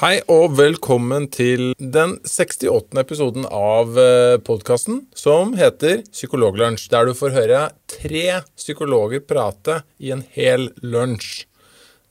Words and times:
Hei 0.00 0.22
og 0.32 0.54
velkommen 0.56 1.26
til 1.28 1.74
den 1.76 2.14
68. 2.24 2.96
episoden 3.02 3.44
av 3.44 3.98
podkasten 4.46 5.02
som 5.12 5.52
heter 5.58 6.00
Psykologlunsj, 6.08 6.86
der 6.88 7.04
du 7.04 7.12
får 7.18 7.34
høre 7.34 7.58
tre 7.84 8.38
psykologer 8.56 9.20
prate 9.20 9.82
i 10.00 10.08
en 10.14 10.22
hel 10.32 10.70
lunsj. 10.80 11.42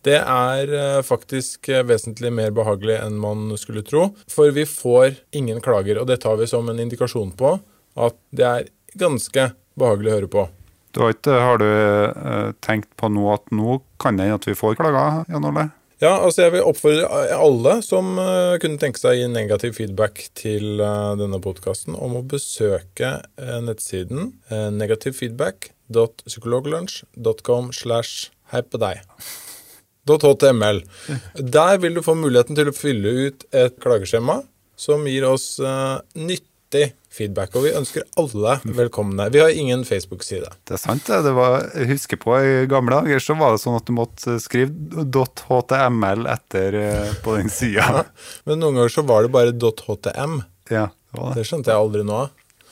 Det 0.05 0.19
er 0.21 0.69
eh, 0.69 0.99
faktisk 1.01 1.71
eh, 1.73 1.81
vesentlig 1.89 2.29
mer 2.29 2.53
behagelig 2.53 2.99
enn 3.07 3.17
man 3.17 3.49
skulle 3.57 3.81
tro, 3.87 4.11
for 4.29 4.53
vi 4.53 4.67
får 4.69 5.17
ingen 5.41 5.57
klager, 5.57 5.97
og 5.97 6.05
det 6.13 6.21
tar 6.21 6.37
vi 6.37 6.45
som 6.53 6.69
en 6.69 6.85
indikasjon 6.85 7.33
på 7.41 7.55
at 7.97 8.21
det 8.29 8.47
er 8.51 8.69
ganske 9.01 9.49
behagelig 9.73 10.13
å 10.13 10.19
høre 10.19 10.31
på. 10.37 10.45
Du 10.93 11.01
har, 11.07 11.17
ikke, 11.17 11.41
har 11.41 11.57
du 11.57 11.67
eh, 11.73 12.53
tenkt 12.61 12.93
på 13.01 13.09
nå 13.09 13.33
at 13.33 13.49
nå 13.49 13.81
kan 13.97 14.21
det 14.21 14.29
hende 14.29 14.43
at 14.43 14.49
vi 14.53 14.57
får 14.61 14.77
klager, 14.77 15.25
Jan 15.25 15.49
Ole? 15.49 15.71
Ja, 15.99 16.13
altså 16.23 16.45
jeg 16.45 16.53
vil 16.53 16.61
oppfordre 16.63 17.09
alle 17.35 17.73
som 17.83 18.13
uh, 18.15 18.55
kunne 18.63 18.79
tenke 18.79 18.95
seg 19.01 19.11
å 19.11 19.17
gi 19.19 19.25
negativ 19.33 19.73
feedback 19.75 20.31
til 20.39 20.79
uh, 20.79 21.11
denne 21.19 21.39
podkasten, 21.43 21.91
om 21.99 22.15
å 22.15 22.23
besøke 22.23 23.19
uh, 23.19 23.59
nettsiden 23.65 24.31
negativfeedback.psykologlunsj.com 24.79 27.75
slash 27.75 28.31
hei 28.53 28.61
på 28.63 28.77
deg. 28.79 29.03
.html. 30.09 30.81
Der 31.37 31.77
vil 31.83 31.93
du 31.99 32.01
få 32.01 32.15
muligheten 32.17 32.55
til 32.57 32.69
å 32.71 32.73
fylle 32.73 33.09
ut 33.27 33.45
et 33.53 33.75
klageskjema 33.83 34.41
som 34.79 35.03
gir 35.05 35.23
oss 35.27 35.59
nyttig 36.15 36.48
feedback, 37.09 37.55
og 37.57 37.65
vi 37.65 37.73
ønsker 37.75 38.05
alle 38.19 38.57
velkomne. 38.77 39.29
Vi 39.33 39.41
har 39.41 39.49
ingen 39.49 39.85
Facebook-side. 39.87 40.49
Det 40.67 40.75
er 40.77 40.81
sant, 40.81 41.05
det. 41.09 41.21
det 41.25 41.33
var, 41.37 41.63
jeg 41.73 41.89
husker 41.95 42.19
på 42.21 42.35
I 42.37 42.67
gamle 42.69 42.99
dager 43.01 43.23
så 43.23 43.35
var 43.39 43.55
det 43.55 43.63
sånn 43.63 43.79
at 43.79 43.87
du 43.87 43.95
måtte 43.97 44.37
skrive 44.43 45.05
.html 45.09 46.27
etter 46.29 46.79
på 47.25 47.39
den 47.39 47.49
sida. 47.53 47.87
Ja, 48.03 48.03
men 48.45 48.61
noen 48.61 48.77
ganger 48.77 48.93
så 48.93 49.05
var 49.07 49.25
det 49.25 49.33
bare 49.33 49.55
.htm. 49.55 50.43
Ja, 50.69 50.89
det, 50.91 51.17
var 51.17 51.33
det. 51.33 51.39
det 51.39 51.47
skjønte 51.49 51.73
jeg 51.73 51.87
aldri 51.87 52.05
nå. 52.05 52.27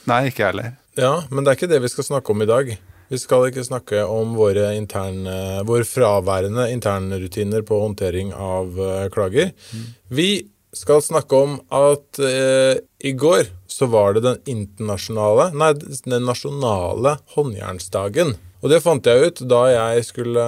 Nei, 0.08 0.28
ikke 0.30 0.44
jeg 0.44 0.52
heller. 0.54 0.76
Ja, 0.98 1.16
men 1.30 1.44
det 1.44 1.52
er 1.52 1.59
ikke 1.59 1.73
det 1.73 1.82
vi 1.84 1.92
skal 1.92 2.08
snakke 2.08 2.34
om 2.34 2.45
i 2.45 2.50
dag. 2.50 2.70
Vi 3.08 3.17
skal 3.22 3.48
ikke 3.48 3.64
snakke 3.64 4.02
om 4.11 4.34
våre, 4.36 4.73
interne, 4.76 5.64
våre 5.67 5.88
fraværende 5.88 6.67
internrutiner 6.73 7.64
på 7.67 7.80
håndtering 7.80 8.34
av 8.36 8.80
uh, 8.80 9.06
klager. 9.14 9.54
Mm. 9.72 9.86
Vi 10.20 10.30
skal 10.78 11.03
snakke 11.03 11.38
om 11.38 11.58
at 11.73 12.20
eh, 12.23 12.80
i 13.06 13.14
går 13.17 13.50
så 13.70 13.89
var 13.92 14.16
det 14.16 14.25
den 14.25 14.39
internasjonale 14.50 15.52
Nei, 15.58 15.73
den 15.78 16.25
nasjonale 16.25 17.17
håndjernsdagen. 17.36 18.36
Og 18.64 18.72
det 18.72 18.81
fant 18.81 19.05
jeg 19.05 19.30
ut 19.30 19.42
da 19.50 19.61
jeg 19.70 20.05
skulle 20.08 20.45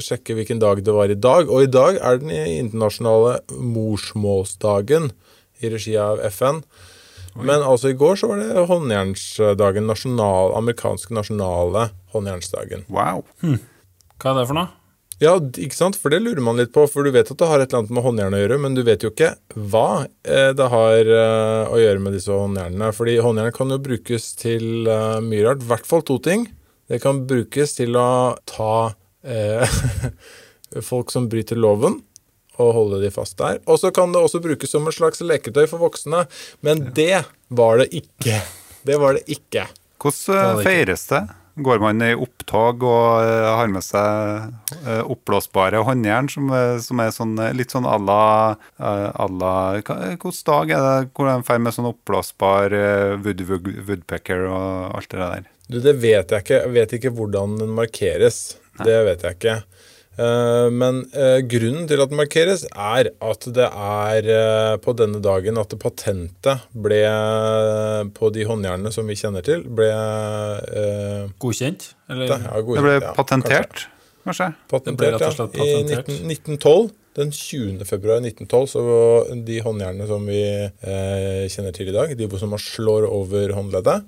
sjekke 0.00 0.38
hvilken 0.38 0.62
dag 0.62 0.80
det 0.84 0.94
var 0.96 1.12
i 1.12 1.18
dag. 1.18 1.50
Og 1.50 1.66
i 1.66 1.72
dag 1.72 1.98
er 2.00 2.22
den 2.22 2.32
internasjonale 2.32 3.40
morsmålsdagen 3.50 5.10
i 5.60 5.72
regi 5.72 5.96
av 6.00 6.22
FN. 6.32 6.62
Oi. 7.36 7.44
Men 7.46 7.62
altså 7.62 7.92
i 7.92 7.98
går 8.00 8.16
så 8.18 8.32
var 8.32 8.40
det 8.40 8.66
håndjernsdagen. 8.70 9.86
Nasjonal, 9.86 10.56
amerikanske 10.58 11.14
nasjonale 11.14 11.90
håndjernsdagen. 12.14 12.88
Wow. 12.88 13.26
Hm. 13.44 13.60
Hva 14.16 14.32
er 14.32 14.40
det 14.40 14.48
for 14.48 14.56
noe? 14.56 14.79
Ja, 15.20 15.34
ikke 15.36 15.76
sant? 15.76 15.98
For 16.00 16.12
det 16.12 16.22
lurer 16.24 16.40
man 16.44 16.56
litt 16.56 16.72
på. 16.72 16.86
For 16.88 17.04
du 17.04 17.12
vet 17.12 17.28
at 17.28 17.40
det 17.40 17.48
har 17.48 17.60
et 17.60 17.68
eller 17.68 17.82
annet 17.82 17.96
med 17.96 18.06
håndjern 18.06 18.36
å 18.36 18.40
gjøre, 18.40 18.60
men 18.64 18.78
du 18.78 18.80
vet 18.86 19.04
jo 19.04 19.10
ikke 19.12 19.34
hva 19.52 20.06
det 20.24 20.68
har 20.72 21.10
å 21.68 21.76
gjøre 21.76 22.00
med 22.00 22.16
disse 22.16 22.32
håndjernene. 22.32 22.88
Fordi 22.96 23.18
håndjern 23.20 23.52
kan 23.52 23.74
jo 23.74 23.82
brukes 23.84 24.30
til 24.40 24.88
mye 24.88 25.44
rart. 25.44 25.60
I 25.60 25.70
hvert 25.74 25.90
fall 25.90 26.06
to 26.08 26.16
ting. 26.24 26.48
Det 26.90 26.98
kan 26.98 27.20
brukes 27.30 27.76
til 27.76 27.94
å 27.94 28.34
ta 28.50 28.92
eh, 29.22 29.74
folk 30.90 31.12
som 31.14 31.28
bryter 31.30 31.58
loven, 31.60 32.00
og 32.60 32.72
holde 32.74 32.98
de 33.04 33.12
fast 33.14 33.36
der. 33.38 33.60
Og 33.70 33.78
så 33.78 33.92
kan 33.94 34.10
det 34.10 34.18
også 34.18 34.40
brukes 34.42 34.74
som 34.74 34.88
et 34.90 34.96
slags 34.96 35.22
leketøy 35.22 35.68
for 35.70 35.78
voksne. 35.84 36.24
Men 36.66 36.88
det 36.96 37.22
var 37.46 37.78
det 37.78 37.92
ikke. 37.94 38.40
Det 38.82 38.98
var 38.98 39.20
det 39.20 39.22
ikke. 39.30 39.68
Hvordan 40.02 40.64
feires 40.66 41.06
det? 41.12 41.22
Går 41.60 41.82
man 41.82 42.02
i 42.04 42.12
opptog 42.14 42.84
og 42.86 43.30
har 43.44 43.70
med 43.72 43.84
seg 43.84 44.88
oppblåsbare 45.04 45.82
håndjern, 45.86 46.30
som, 46.32 46.50
som 46.80 47.02
er 47.02 47.14
sånn, 47.14 47.36
litt 47.56 47.74
sånn 47.74 47.88
à 47.88 47.96
la 48.00 48.24
Hvilken 48.80 50.36
dag 50.46 50.72
er 50.74 50.84
det 50.86 51.10
hvor 51.14 51.28
de 51.28 51.36
drar 51.44 51.62
med 51.62 51.76
sånn 51.76 51.90
oppblåsbar 51.90 52.74
wood, 53.24 53.44
wood, 53.48 53.72
woodpecker 53.88 54.46
og 54.48 54.98
alt 54.98 55.10
det 55.12 55.20
der? 55.20 55.48
Du, 55.70 55.78
Det 55.80 55.94
vet 56.02 56.32
jeg 56.32 56.44
ikke. 56.44 56.62
Jeg 56.64 56.74
vet 56.74 56.96
ikke 56.98 57.12
hvordan 57.14 57.58
den 57.60 57.76
markeres. 57.76 58.40
Nei. 58.78 58.88
Det 58.88 58.96
vet 59.06 59.26
jeg 59.26 59.38
ikke. 59.38 59.56
Men 60.70 61.02
grunnen 61.48 61.86
til 61.88 62.02
at 62.02 62.10
den 62.10 62.18
markeres, 62.18 62.66
er 62.70 63.08
at 63.08 63.46
det 63.56 63.68
er 63.68 64.28
på 64.84 64.94
denne 64.98 65.22
dagen 65.24 65.60
at 65.60 65.72
patentet 65.80 66.66
ble 66.72 67.00
på 68.16 68.30
de 68.34 68.44
håndjernene 68.48 68.92
som 68.92 69.08
vi 69.08 69.16
kjenner 69.16 69.46
til, 69.46 69.64
ble 69.64 69.88
Godkjent? 71.40 71.90
Eller? 72.10 72.26
Det, 72.26 72.38
ja, 72.44 72.60
godkjent, 72.60 72.76
det 72.76 72.86
ble 72.86 72.96
ja, 72.98 73.12
patentert, 73.16 73.84
kanskje? 74.26 74.50
Patentert, 74.72 75.16
ja. 75.16 75.30
patentert. 75.30 75.60
I 75.64 75.84
19, 75.86 76.34
1912. 76.36 76.90
Den 77.18 77.32
20. 77.34 77.82
februar 77.84 78.20
1912 78.22 78.66
så 78.70 78.82
de 79.46 79.56
håndjernene 79.64 80.06
som 80.06 80.22
vi 80.30 80.42
eh, 80.46 81.46
kjenner 81.50 81.74
til 81.74 81.90
i 81.90 81.94
dag, 81.94 82.12
de 82.14 82.28
som 82.38 82.52
man 82.54 82.62
slår 82.62 83.08
over 83.08 83.50
håndleddet, 83.56 84.04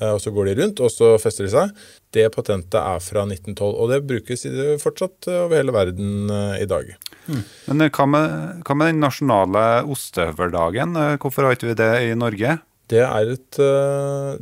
og 0.00 0.18
så 0.22 0.32
går 0.34 0.48
de 0.48 0.54
rundt, 0.58 0.80
og 0.82 0.90
så 0.90 1.12
fester 1.20 1.46
de 1.46 1.52
seg. 1.52 1.72
Det 2.14 2.24
patentet 2.34 2.78
er 2.80 3.02
fra 3.04 3.24
1912, 3.28 3.68
og 3.70 3.92
det 3.92 4.00
brukes 4.08 4.46
fortsatt 4.82 5.28
over 5.30 5.58
hele 5.58 5.74
verden 5.74 6.32
i 6.58 6.66
dag. 6.68 6.94
Mm. 7.28 7.42
Men 7.68 7.86
hva 7.86 8.06
med, 8.10 8.36
hva 8.66 8.76
med, 8.78 8.92
den 8.92 9.02
nasjonale 9.04 9.64
ostehøveldagen? 9.92 10.96
Hvorfor 11.22 11.46
har 11.46 11.58
ikke 11.58 11.70
vi 11.70 11.78
det 11.78 11.92
i 12.08 12.14
Norge? 12.18 12.56
Det 12.90 13.04
er 13.04 13.34
et 13.36 13.60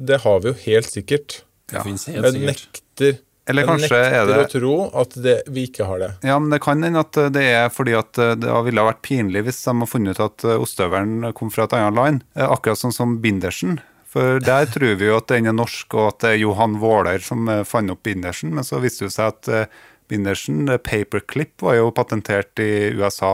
Det 0.00 0.22
har 0.22 0.40
vi 0.40 0.52
jo 0.52 0.56
helt 0.64 0.88
sikkert. 0.88 1.42
Det 1.70 1.84
finnes 1.84 2.06
helt 2.08 2.30
sikkert. 2.30 2.40
Jeg 2.40 2.54
nekter 2.54 3.18
eller 3.50 3.66
kanskje 3.66 3.96
jeg 3.96 4.10
nekter 4.12 4.20
er 4.20 4.28
det 4.28 4.40
å 4.44 4.50
tro 4.52 4.74
at 5.00 5.14
det, 5.24 5.36
vi 5.50 5.66
ikke 5.66 5.86
har 5.88 6.02
det. 6.02 6.10
Ja, 6.26 6.38
men 6.38 6.52
Det 6.52 6.60
kan 6.62 6.82
hende 6.86 7.02
at 7.02 7.18
det 7.34 7.44
er 7.50 7.70
fordi 7.72 7.96
at 7.98 8.12
det 8.14 8.56
ville 8.66 8.82
ha 8.82 8.90
vært 8.92 9.02
pinlig 9.06 9.44
hvis 9.46 9.62
de 9.64 9.74
har 9.80 9.90
funnet 9.90 10.18
ut 10.18 10.26
at 10.26 10.46
ostehøvelen 10.54 11.32
kom 11.36 11.52
fra 11.52 11.66
et 11.66 11.76
annet 11.78 11.98
land. 11.98 12.26
Akkurat 12.36 12.80
sånn 12.80 12.94
som 12.94 13.18
bindersen. 13.24 13.80
For 14.10 14.42
der 14.42 14.66
tror 14.70 14.96
vi 14.98 15.06
jo 15.06 15.20
at 15.20 15.30
den 15.30 15.46
er 15.46 15.54
norsk, 15.54 15.94
og 15.94 16.08
at 16.08 16.24
det 16.24 16.32
er 16.34 16.42
Johan 16.42 16.80
Våler 16.82 17.22
som 17.22 17.46
fant 17.68 17.92
opp 17.92 18.02
bindersen. 18.06 18.50
Men 18.56 18.66
så 18.66 18.80
viste 18.82 19.06
det 19.06 19.14
seg 19.14 19.36
at 19.36 19.70
bindersen, 20.10 20.66
paperclip, 20.82 21.52
var 21.62 21.76
jo 21.78 21.92
patentert 21.94 22.58
i 22.58 22.90
USA 22.98 23.30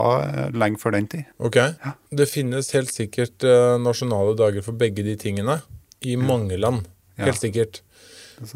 lenge 0.52 0.76
før 0.82 0.98
den 0.98 1.08
tid. 1.08 1.30
Ok. 1.40 1.56
Ja. 1.56 1.94
Det 2.20 2.28
finnes 2.28 2.68
helt 2.76 2.92
sikkert 2.92 3.46
nasjonale 3.80 4.36
dager 4.36 4.66
for 4.66 4.76
begge 4.76 5.06
de 5.06 5.16
tingene 5.16 5.62
i 6.04 6.18
mange 6.20 6.60
land. 6.60 6.84
Helt 7.16 7.38
ja. 7.38 7.40
sikkert. 7.40 7.80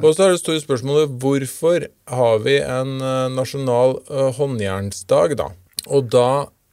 Og 0.03 0.13
så 0.13 0.27
er 0.27 0.35
det 0.35 0.43
store 0.43 0.61
spørsmålet 0.61 1.17
hvorfor 1.23 1.87
har 2.13 2.45
vi 2.45 2.59
en 2.61 2.99
nasjonal 3.33 3.97
håndjernsdag, 4.37 5.39
da? 5.41 5.49
Og 5.89 6.11
da 6.13 6.31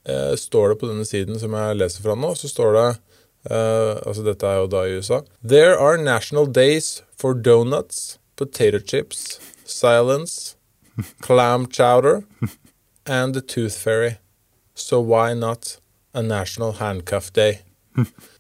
eh, 0.07 0.35
står 0.39 0.73
det 0.73 0.79
på 0.81 0.89
denne 0.89 1.07
siden 1.07 1.39
som 1.39 1.55
jeg 1.55 1.77
leser 1.79 2.03
fra 2.03 2.17
nå, 2.19 2.33
så 2.35 2.51
står 2.51 2.75
det 2.75 2.87
Uh, 3.47 3.95
altså 4.03 4.25
dette 4.25 4.47
er 4.47 4.61
jo 4.61 4.67
da 4.71 4.83
i 4.83 4.97
USA. 4.99 5.21
There 5.43 5.77
are 5.79 5.97
national 5.97 6.47
days 6.51 7.01
for 7.17 7.33
donuts, 7.33 8.17
potato 8.35 8.79
chips, 8.79 9.39
silence, 9.65 10.55
clam 11.21 11.67
chowder 11.67 12.23
and 13.05 13.33
the 13.33 13.41
tooth 13.41 13.77
fairy. 13.77 14.17
So 14.75 14.99
why 14.99 15.33
not 15.33 15.79
a 16.13 16.21
national 16.21 16.73
handcuff 16.73 17.31
day? 17.33 17.61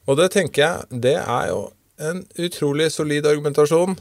Og 0.07 0.17
det 0.19 0.31
tenker 0.35 0.61
jeg, 0.61 1.01
det 1.03 1.15
er 1.17 1.49
jo 1.49 1.61
en 1.97 2.21
utrolig 2.37 2.91
solid 2.93 3.25
argumentasjon. 3.25 3.97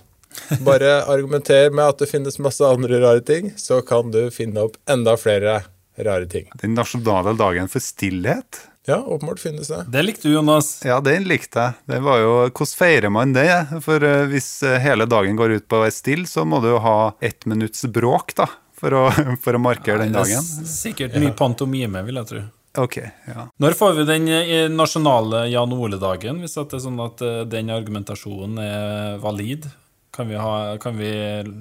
Bare 0.67 1.01
argumenter 1.09 1.71
med 1.73 1.95
at 1.95 2.03
det 2.03 2.11
finnes 2.11 2.37
masse 2.43 2.65
andre 2.67 3.01
rare 3.01 3.23
ting, 3.25 3.55
så 3.57 3.81
kan 3.87 4.13
du 4.13 4.27
finne 4.35 4.67
opp 4.67 4.77
enda 4.91 5.17
flere 5.17 5.63
rare 5.97 6.29
ting. 6.29 6.51
Den 6.61 6.77
nasjonale 6.77 7.33
dagen 7.39 7.71
for 7.73 7.83
stillhet? 7.83 8.61
Ja, 8.87 9.01
åpenbart 9.03 9.41
finnes 9.43 9.69
det. 9.69 9.81
Det 9.91 10.03
likte 10.05 10.29
du, 10.29 10.35
Jonas. 10.35 10.69
Ja, 10.87 11.01
den 11.03 11.27
likte 11.27 11.63
jeg. 11.63 11.79
Det 11.91 12.01
var 12.07 12.21
jo, 12.23 12.35
Hvordan 12.47 12.75
feirer 12.79 13.11
man 13.11 13.33
det? 13.35 13.49
For 13.85 14.03
uh, 14.03 14.27
hvis 14.31 14.51
hele 14.83 15.09
dagen 15.11 15.39
går 15.39 15.57
ut 15.59 15.67
på 15.67 15.81
å 15.81 15.87
være 15.87 15.95
stille, 15.97 16.29
så 16.31 16.47
må 16.47 16.61
du 16.63 16.71
jo 16.71 16.83
ha 16.85 16.99
ett 17.25 17.49
minutts 17.51 17.83
bråk, 17.91 18.37
da. 18.39 18.47
For 18.77 18.95
å, 18.95 19.09
for 19.45 19.59
å 19.59 19.63
markere 19.63 20.05
den 20.05 20.15
dagen. 20.15 20.39
Det 20.39 20.67
er 20.67 20.71
sikkert 20.71 21.19
mye 21.19 21.35
pantomime, 21.35 22.05
vil 22.07 22.23
jeg 22.23 22.31
tro. 22.31 22.45
Ok, 22.77 23.01
ja. 23.01 23.49
Når 23.59 23.75
får 23.75 23.97
vi 23.97 24.05
den 24.05 24.29
nasjonale 24.77 25.47
Jan 25.49 25.73
Ole-dagen, 25.73 26.43
hvis 26.45 26.55
det 26.59 26.77
er 26.77 26.83
sånn 26.85 27.01
at 27.01 27.25
den 27.49 27.73
argumentasjonen 27.73 28.61
er 28.61 29.19
valid? 29.23 29.67
Kan 30.17 30.29
vi, 30.29 30.37
ha, 30.41 30.77
kan 30.81 30.97
vi 30.97 31.11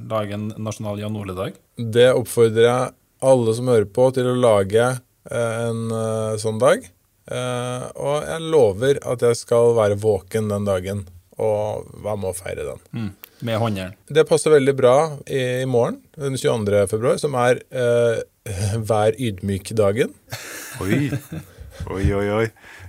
lage 0.10 0.38
en 0.38 0.48
nasjonal 0.64 1.00
Jan 1.02 1.16
Ole-dag? 1.20 1.58
Det 1.76 2.08
oppfordrer 2.16 2.68
jeg 2.68 2.94
alle 3.26 3.56
som 3.58 3.68
hører 3.68 3.88
på, 3.92 4.06
til 4.16 4.30
å 4.32 4.36
lage 4.40 4.86
eh, 4.86 5.58
en 5.66 5.82
eh, 5.92 6.38
sånn 6.40 6.62
dag. 6.62 6.86
Eh, 7.26 7.86
og 7.98 8.26
jeg 8.28 8.50
lover 8.54 9.00
at 9.02 9.24
jeg 9.26 9.38
skal 9.40 9.74
være 9.78 9.98
våken 10.02 10.52
den 10.52 10.68
dagen 10.68 11.06
og 11.42 11.88
være 12.04 12.20
med 12.22 12.32
å 12.32 12.38
feire 12.38 12.68
den. 12.68 12.84
Mm. 12.96 13.10
Med 13.46 13.60
håndjern. 13.60 13.96
Det 14.08 14.24
passer 14.30 14.54
veldig 14.54 14.76
bra 14.78 14.96
i, 15.28 15.42
i 15.66 15.68
morgen, 15.68 16.00
den 16.16 16.38
22. 16.40 16.86
februar, 16.92 17.20
som 17.22 17.36
er 17.40 17.60
uh, 17.76 18.22
Vær 18.86 19.18
ydmyk-dagen. 19.18 20.14
Oi. 20.86 21.10
Oi, 21.92 22.06
oi, 22.16 22.28
oi. 22.32 22.46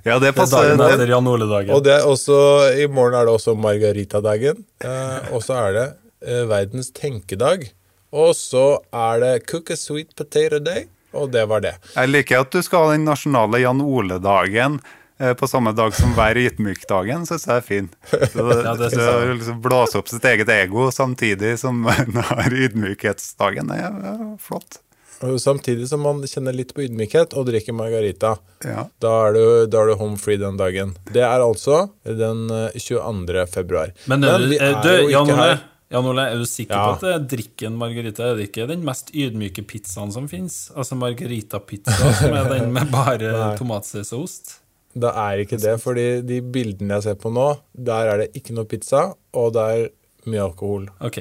Ja, 0.07 0.21
det 0.21 0.29
Det 0.29 0.29
er 0.29 0.37
passer. 0.37 0.63
dagen 0.63 0.79
Det, 0.79 0.91
etter 0.95 1.11
Jan 1.11 1.27
Og 1.75 1.81
det 1.83 1.95
er 1.97 2.05
også, 2.07 2.37
i 2.79 2.87
morgen 2.87 3.17
er 3.19 3.27
det 3.27 3.35
også 3.35 3.57
Margarita-dagen. 3.59 4.63
Uh, 4.85 5.33
og 5.35 5.43
så 5.43 5.57
er 5.65 5.73
det 5.75 5.87
eh, 6.23 6.45
verdens 6.47 6.93
tenkedag. 6.95 7.67
Og 8.15 8.37
så 8.39 8.79
er 8.95 9.21
det 9.25 9.33
Cook 9.51 9.71
a 9.71 9.77
sweet 9.77 10.15
potato 10.17 10.61
day. 10.63 10.87
Og 11.17 11.33
det 11.35 11.47
var 11.51 11.65
det. 11.65 11.75
jeg 11.95 12.13
liker 12.13 12.45
at 12.45 12.55
du 12.55 12.63
skal 12.65 12.87
ha 12.87 12.95
den 12.95 13.07
nasjonale 13.09 13.61
Jan 13.63 13.83
Ole-dagen 13.85 14.79
eh, 15.19 15.33
på 15.39 15.49
samme 15.51 15.73
dag 15.77 15.95
som 15.97 16.15
hver 16.17 16.39
ydmyk-dagen, 16.47 17.27
syns 17.29 17.47
jeg 17.49 17.63
er 17.63 17.67
fin. 17.67 17.91
Så 18.11 18.47
det, 18.47 18.59
Ja, 18.69 18.75
det 18.79 18.91
så 18.95 19.13
liksom 19.33 19.61
blåse 19.65 20.01
opp 20.01 20.11
sitt 20.13 20.25
eget 20.29 20.51
ego 20.53 20.91
samtidig 20.95 21.57
som 21.63 21.85
man 21.87 22.19
har 22.33 22.53
ydmykhetsdagen. 22.53 23.73
Det 23.73 23.81
er 23.87 24.27
flott. 24.43 24.81
Og 25.25 25.39
samtidig 25.41 25.89
som 25.89 26.03
man 26.05 26.21
kjenner 26.29 26.53
litt 26.53 26.75
på 26.77 26.85
ydmykhet 26.85 27.33
og 27.39 27.47
drikker 27.49 27.73
margarita. 27.77 28.35
Ja. 28.67 28.85
Da 29.01 29.13
er, 29.29 29.37
du, 29.37 29.45
da 29.73 29.81
er 29.81 29.93
du 29.93 29.95
home 30.01 30.19
free 30.21 30.37
den 30.41 30.59
dagen. 30.61 30.93
Det 31.09 31.23
er 31.25 31.41
altså 31.41 31.87
den 32.05 32.51
eh, 32.53 32.77
22. 32.77 33.47
februar. 33.53 33.95
Men, 34.05 34.21
Men 34.21 34.45
du, 34.45 34.51
vi 34.53 34.61
er, 34.61 34.75
er 34.77 34.85
du, 34.85 34.91
jo 34.93 35.09
ikke 35.09 35.15
Janne, 35.17 35.39
her. 35.41 35.65
Jan 35.93 36.07
Ole, 36.11 36.25
er 36.33 36.41
du 36.41 36.47
sikker 36.51 36.75
Ja. 36.75 36.87
på 36.89 36.95
at 36.97 37.01
det 37.05 37.11
er 37.15 37.27
drikken 37.37 37.77
margarita 37.79 38.25
er 38.33 38.37
det 38.41 38.49
ikke 38.51 38.67
den 38.67 38.83
mest 38.85 39.13
ydmyke 39.15 39.63
pizzaen 39.71 40.11
som 40.13 40.27
fins? 40.29 40.71
Altså 40.75 40.97
margarita-pizza, 40.99 42.13
som 42.19 42.35
er 42.35 42.49
den 42.51 42.73
med 42.75 42.91
bare 42.91 43.35
tomatsaus 43.61 44.11
og 44.17 44.25
ost? 44.27 44.57
Det 44.97 45.13
er 45.13 45.43
ikke 45.45 45.59
det, 45.61 45.77
fordi 45.83 46.07
de 46.27 46.41
bildene 46.41 46.97
jeg 46.97 47.03
ser 47.11 47.17
på 47.21 47.31
nå, 47.31 47.51
der 47.77 48.11
er 48.15 48.23
det 48.25 48.31
ikke 48.41 48.55
noe 48.57 48.65
pizza, 48.67 49.11
og 49.37 49.53
det 49.55 49.65
er 49.77 49.89
mye 50.33 50.41
alkohol. 50.47 50.87
Ok, 51.05 51.19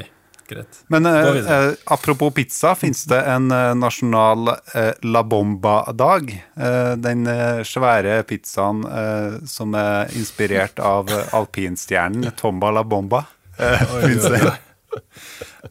greit. 0.49 0.79
Men 0.89 1.05
eh, 1.11 1.41
eh, 1.43 1.67
apropos 1.91 2.31
pizza, 2.33 2.71
fins 2.79 3.03
det 3.11 3.19
en 3.35 3.51
eh, 3.51 3.73
nasjonal 3.77 4.47
eh, 4.73 4.93
La 5.03 5.21
Bomba-dag? 5.27 6.31
Eh, 6.55 6.95
den 7.03 7.27
eh, 7.27 7.61
svære 7.67 8.21
pizzaen 8.31 8.81
eh, 8.87 9.37
som 9.45 9.75
er 9.77 10.07
inspirert 10.15 10.79
av 10.79 11.11
eh, 11.11 11.27
alpinstjernen 11.37 12.31
Tomba 12.39 12.71
La 12.79 12.83
Bomba. 12.87 13.25
Eh, 13.57 13.83
det? 14.29 14.55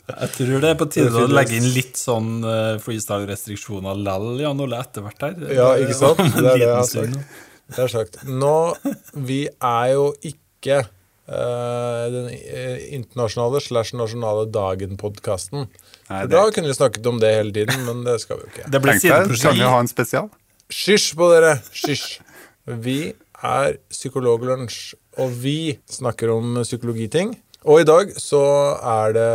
Jeg 0.04 0.30
tror 0.34 0.60
det 0.60 0.70
er 0.70 0.78
på 0.78 0.86
tide 0.92 1.22
å 1.24 1.28
legge 1.30 1.56
inn 1.58 1.70
litt 1.72 1.98
sånn 2.00 2.44
uh, 2.44 2.76
freestyle-restriksjoner 2.82 4.00
lell, 4.04 4.34
Jan 4.42 4.60
Ole, 4.60 4.80
etter 4.84 5.04
hvert 5.04 5.24
her. 5.24 5.38
Ja, 5.54 5.70
ikke 5.80 5.96
sant? 5.96 6.20
Det 6.34 6.42
er 6.42 6.50
det 6.50 6.66
jeg 6.66 6.74
har 6.74 6.90
sagt. 6.90 7.40
Det 7.74 7.80
er 7.86 7.92
sagt. 7.92 8.18
Nå, 8.28 8.56
vi 9.14 9.44
er 9.48 9.92
jo 9.94 10.10
ikke 10.28 10.82
uh, 10.84 12.04
den 12.12 12.28
eh, 12.34 12.84
internasjonale 12.98 13.62
slash 13.64 13.96
nasjonale 13.96 14.46
dagen-podkasten. 14.52 15.68
Da 16.28 16.44
kunne 16.52 16.68
vi 16.68 16.76
snakket 16.76 17.06
om 17.08 17.20
det 17.22 17.32
hele 17.32 17.54
tiden, 17.56 17.86
men 17.88 18.04
det 18.04 18.18
skal 18.24 18.42
vi 18.42 18.48
jo 18.48 18.52
ikke. 18.52 18.68
Det 18.68 18.82
blir 18.84 19.00
kan 19.00 19.56
vi 19.56 19.64
ha 19.64 19.80
en 19.80 19.88
spesial? 19.88 20.28
Hysj 20.68 21.14
på 21.16 21.30
dere! 21.32 21.56
Hysj. 21.84 22.18
Vi 22.84 22.98
er 23.44 23.78
Psykologlunsj, 23.92 24.94
og 25.20 25.32
vi 25.40 25.78
snakker 25.90 26.32
om 26.32 26.60
psykologiting. 26.62 27.34
Og 27.64 27.80
i 27.80 27.86
dag 27.88 28.10
så 28.20 28.42
er 28.76 29.14
det 29.16 29.28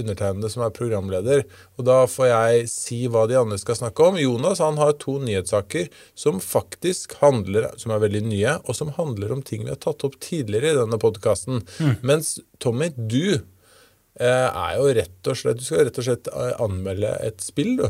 undertegnede 0.00 0.50
som 0.50 0.64
er 0.66 0.74
programleder, 0.74 1.44
og 1.78 1.86
da 1.86 1.98
får 2.10 2.26
jeg 2.26 2.70
si 2.72 2.98
hva 3.06 3.22
de 3.30 3.36
andre 3.38 3.58
skal 3.60 3.78
snakke 3.78 4.08
om. 4.08 4.18
Jonas 4.18 4.62
han 4.64 4.80
har 4.80 4.96
to 4.98 5.14
nyhetssaker 5.22 5.86
som 6.18 6.40
faktisk 6.42 7.14
handler, 7.20 7.68
som 7.78 7.94
er 7.94 8.02
veldig 8.02 8.24
nye, 8.26 8.56
og 8.66 8.74
som 8.74 8.90
handler 8.96 9.34
om 9.34 9.44
ting 9.46 9.62
vi 9.62 9.70
har 9.70 9.78
tatt 9.84 10.02
opp 10.08 10.18
tidligere 10.24 10.74
i 10.74 10.80
denne 10.80 10.98
podkasten. 10.98 11.62
Mens 12.02 12.40
Tommy, 12.58 12.90
du 12.98 13.38
eh, 13.38 14.48
er 14.48 14.74
jo 14.80 14.90
rett 14.98 15.30
og 15.30 15.38
slett 15.38 15.62
Du 15.62 15.66
skal 15.68 15.86
rett 15.86 16.02
og 16.02 16.08
slett 16.08 16.30
eh, 16.34 16.52
anmelde 16.58 17.14
et 17.22 17.46
spill, 17.46 17.76
du. 17.78 17.86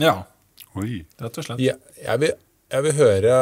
Ja, 0.00 0.22
Oi. 0.80 1.02
rett 1.20 1.36
og 1.36 1.44
slett. 1.44 1.60
Jeg, 1.60 1.76
jeg, 2.00 2.22
vil, 2.24 2.32
jeg 2.66 2.82
vil 2.82 2.96
høre, 2.98 3.34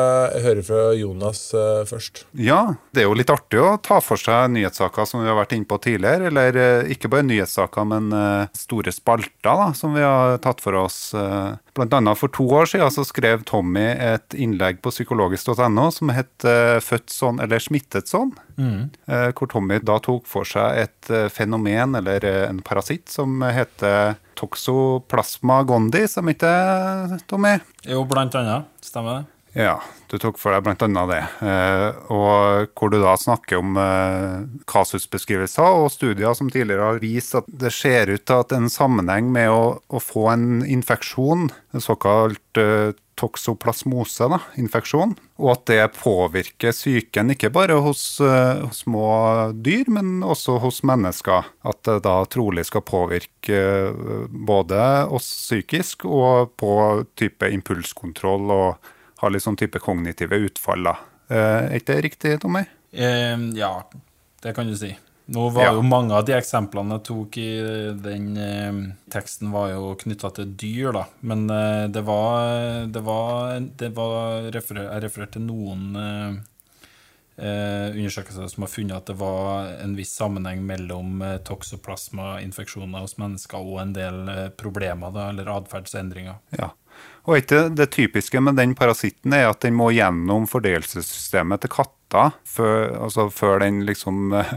høre 0.45 0.63
fra 0.67 0.81
Jonas 0.99 1.47
eh, 1.57 1.83
først. 1.89 2.25
Ja, 2.37 2.75
det 2.93 3.03
er 3.03 3.07
jo 3.09 3.17
litt 3.17 3.31
artig 3.33 3.61
å 3.63 3.79
ta 3.81 3.97
for 4.05 4.21
seg 4.21 4.53
nyhetssaker 4.53 5.09
som 5.09 5.23
vi 5.23 5.31
har 5.31 5.39
vært 5.39 5.55
inne 5.57 5.69
på 5.69 5.79
tidligere. 5.81 6.29
Eller 6.29 6.59
eh, 6.61 6.91
ikke 6.93 7.09
bare 7.13 7.25
nyhetssaker, 7.25 7.87
men 7.89 8.11
eh, 8.13 8.53
store 8.59 8.93
spalter 8.93 9.33
da, 9.49 9.71
som 9.77 9.97
vi 9.97 10.05
har 10.05 10.37
tatt 10.45 10.61
for 10.65 10.77
oss. 10.77 10.99
Blant 11.75 11.97
annet 11.97 12.21
for 12.21 12.33
to 12.37 12.45
år 12.53 12.69
siden 12.71 12.93
så 12.93 13.07
skrev 13.09 13.47
Tommy 13.49 13.87
et 13.95 14.37
innlegg 14.37 14.83
på 14.85 14.93
psykologisk.no 14.93 15.89
som 15.95 16.13
het 16.15 16.45
'Født 16.85 17.11
sånn 17.11 17.41
eller 17.43 17.63
smittet 17.63 18.11
sånn'. 18.13 18.35
Eh, 19.09 19.31
Hvor 19.33 19.49
Tommy 19.51 19.81
da 19.81 19.99
tok 20.05 20.29
for 20.29 20.45
seg 20.45 20.85
et 20.85 21.33
fenomen, 21.33 21.97
eller 21.97 22.25
en 22.45 22.61
parasitt, 22.63 23.09
som 23.09 23.41
heter 23.43 24.21
toxoplasma 24.39 25.61
gondi, 25.69 26.05
som 26.11 26.29
ikke 26.31 26.51
Tommy? 27.31 27.57
Jo, 27.89 28.03
blant 28.09 28.35
annet. 28.41 28.71
Stemmer 28.85 29.21
det? 29.23 29.34
Ja, 29.55 29.77
du 30.11 30.17
tok 30.19 30.39
for 30.41 30.51
deg 30.51 30.67
annet 30.67 31.11
det. 31.13 31.21
Eh, 31.47 32.01
og 32.11 32.73
hvor 32.75 32.91
du 32.91 32.99
da 32.99 33.15
snakker 33.19 33.61
om 33.61 33.79
eh, 33.79 34.43
kasusbeskrivelser 34.71 35.79
og 35.79 35.93
studier 35.95 36.35
som 36.35 36.51
tidligere 36.51 36.91
har 36.91 36.99
vist 37.03 37.37
at 37.39 37.47
det 37.47 37.71
ser 37.75 38.11
ut 38.11 38.25
til 38.27 38.43
at 38.43 38.55
en 38.57 38.67
sammenheng 38.71 39.31
med 39.31 39.53
å, 39.55 39.79
å 39.87 40.03
få 40.03 40.27
en 40.33 40.65
infeksjon, 40.67 41.53
en 41.71 41.85
såkalt 41.85 42.59
eh, 42.59 42.97
toksoplasmose, 43.15 44.27
da, 44.33 44.41
infeksjon, 44.59 45.13
og 45.39 45.53
at 45.53 45.63
det 45.71 45.85
påvirker 46.01 46.75
psyken 46.75 47.31
ikke 47.37 47.53
bare 47.55 47.77
hos, 47.79 48.03
hos 48.19 48.81
små 48.83 49.07
dyr, 49.55 49.87
men 49.87 50.17
også 50.27 50.57
hos 50.65 50.81
mennesker. 50.83 51.47
At 51.63 51.79
det 51.87 52.01
da 52.09 52.17
trolig 52.27 52.67
skal 52.67 52.83
påvirke 52.83 53.61
både 54.35 54.81
oss 55.15 55.31
psykisk 55.31 56.09
og 56.11 56.57
på 56.59 56.75
type 57.15 57.55
impulskontroll 57.55 58.51
og 58.51 58.91
ha 59.23 59.29
litt 59.29 59.43
sånn 59.43 59.57
type 59.57 59.79
kognitive 59.81 60.37
utfall. 60.49 60.83
da. 60.85 60.97
Eh, 61.31 61.73
Er 61.73 61.79
ikke 61.81 61.95
det 61.95 62.03
riktig, 62.05 62.41
Tommy? 62.41 62.65
Eh, 62.93 63.37
ja, 63.55 63.83
det 64.43 64.55
kan 64.55 64.67
du 64.67 64.77
si. 64.77 64.97
Nå 65.27 65.51
var 65.55 65.63
Ja. 65.65 65.73
jo 65.73 65.83
mange 65.83 66.13
av 66.13 66.27
de 66.27 66.33
eksemplene 66.37 66.99
jeg 66.99 67.05
tok 67.05 67.37
i 67.39 67.93
den 67.97 68.37
eh, 68.37 68.93
teksten, 69.11 69.51
var 69.53 69.71
jo 69.71 69.95
knytta 69.97 70.31
til 70.35 70.51
dyr, 70.55 70.93
da. 70.93 71.07
Men 71.23 71.49
eh, 71.49 71.87
det 71.89 72.03
var 72.05 72.87
Det 72.87 73.03
var, 73.03 73.61
det 73.61 73.95
var 73.97 74.51
referer, 74.53 74.91
Jeg 74.93 75.03
refererte 75.03 75.33
til 75.39 75.47
noen 75.47 75.97
eh, 75.97 76.43
undersøkelser 77.37 78.47
som 78.47 78.63
har 78.63 78.71
funnet 78.71 78.97
at 78.97 79.09
det 79.11 79.17
var 79.19 79.73
en 79.83 79.97
viss 79.99 80.13
sammenheng 80.15 80.63
mellom 80.67 81.23
eh, 81.23 81.41
toksoplasmainfeksjoner 81.47 83.03
hos 83.03 83.17
mennesker 83.19 83.59
og 83.59 83.81
en 83.83 83.95
del 83.97 84.21
eh, 84.31 84.49
problemer, 84.55 85.11
da, 85.15 85.29
eller 85.33 85.51
atferdsendringer. 85.57 86.39
Ja. 86.59 86.71
Og 87.25 87.41
ikke 87.41 87.67
det 87.75 87.89
typiske 87.95 88.41
med 88.45 88.59
den 88.61 88.77
parasitten 88.79 89.35
er 89.35 89.49
at 89.49 89.65
den 89.65 89.75
må 89.79 89.91
gjennom 89.97 90.47
fordøyelsessystemet 90.51 91.65
til 91.65 91.73
katter 91.75 92.37
før, 92.47 92.95
altså 93.07 93.29
før 93.33 93.65
den 93.65 93.83
liksom 93.89 94.37
eh, 94.39 94.55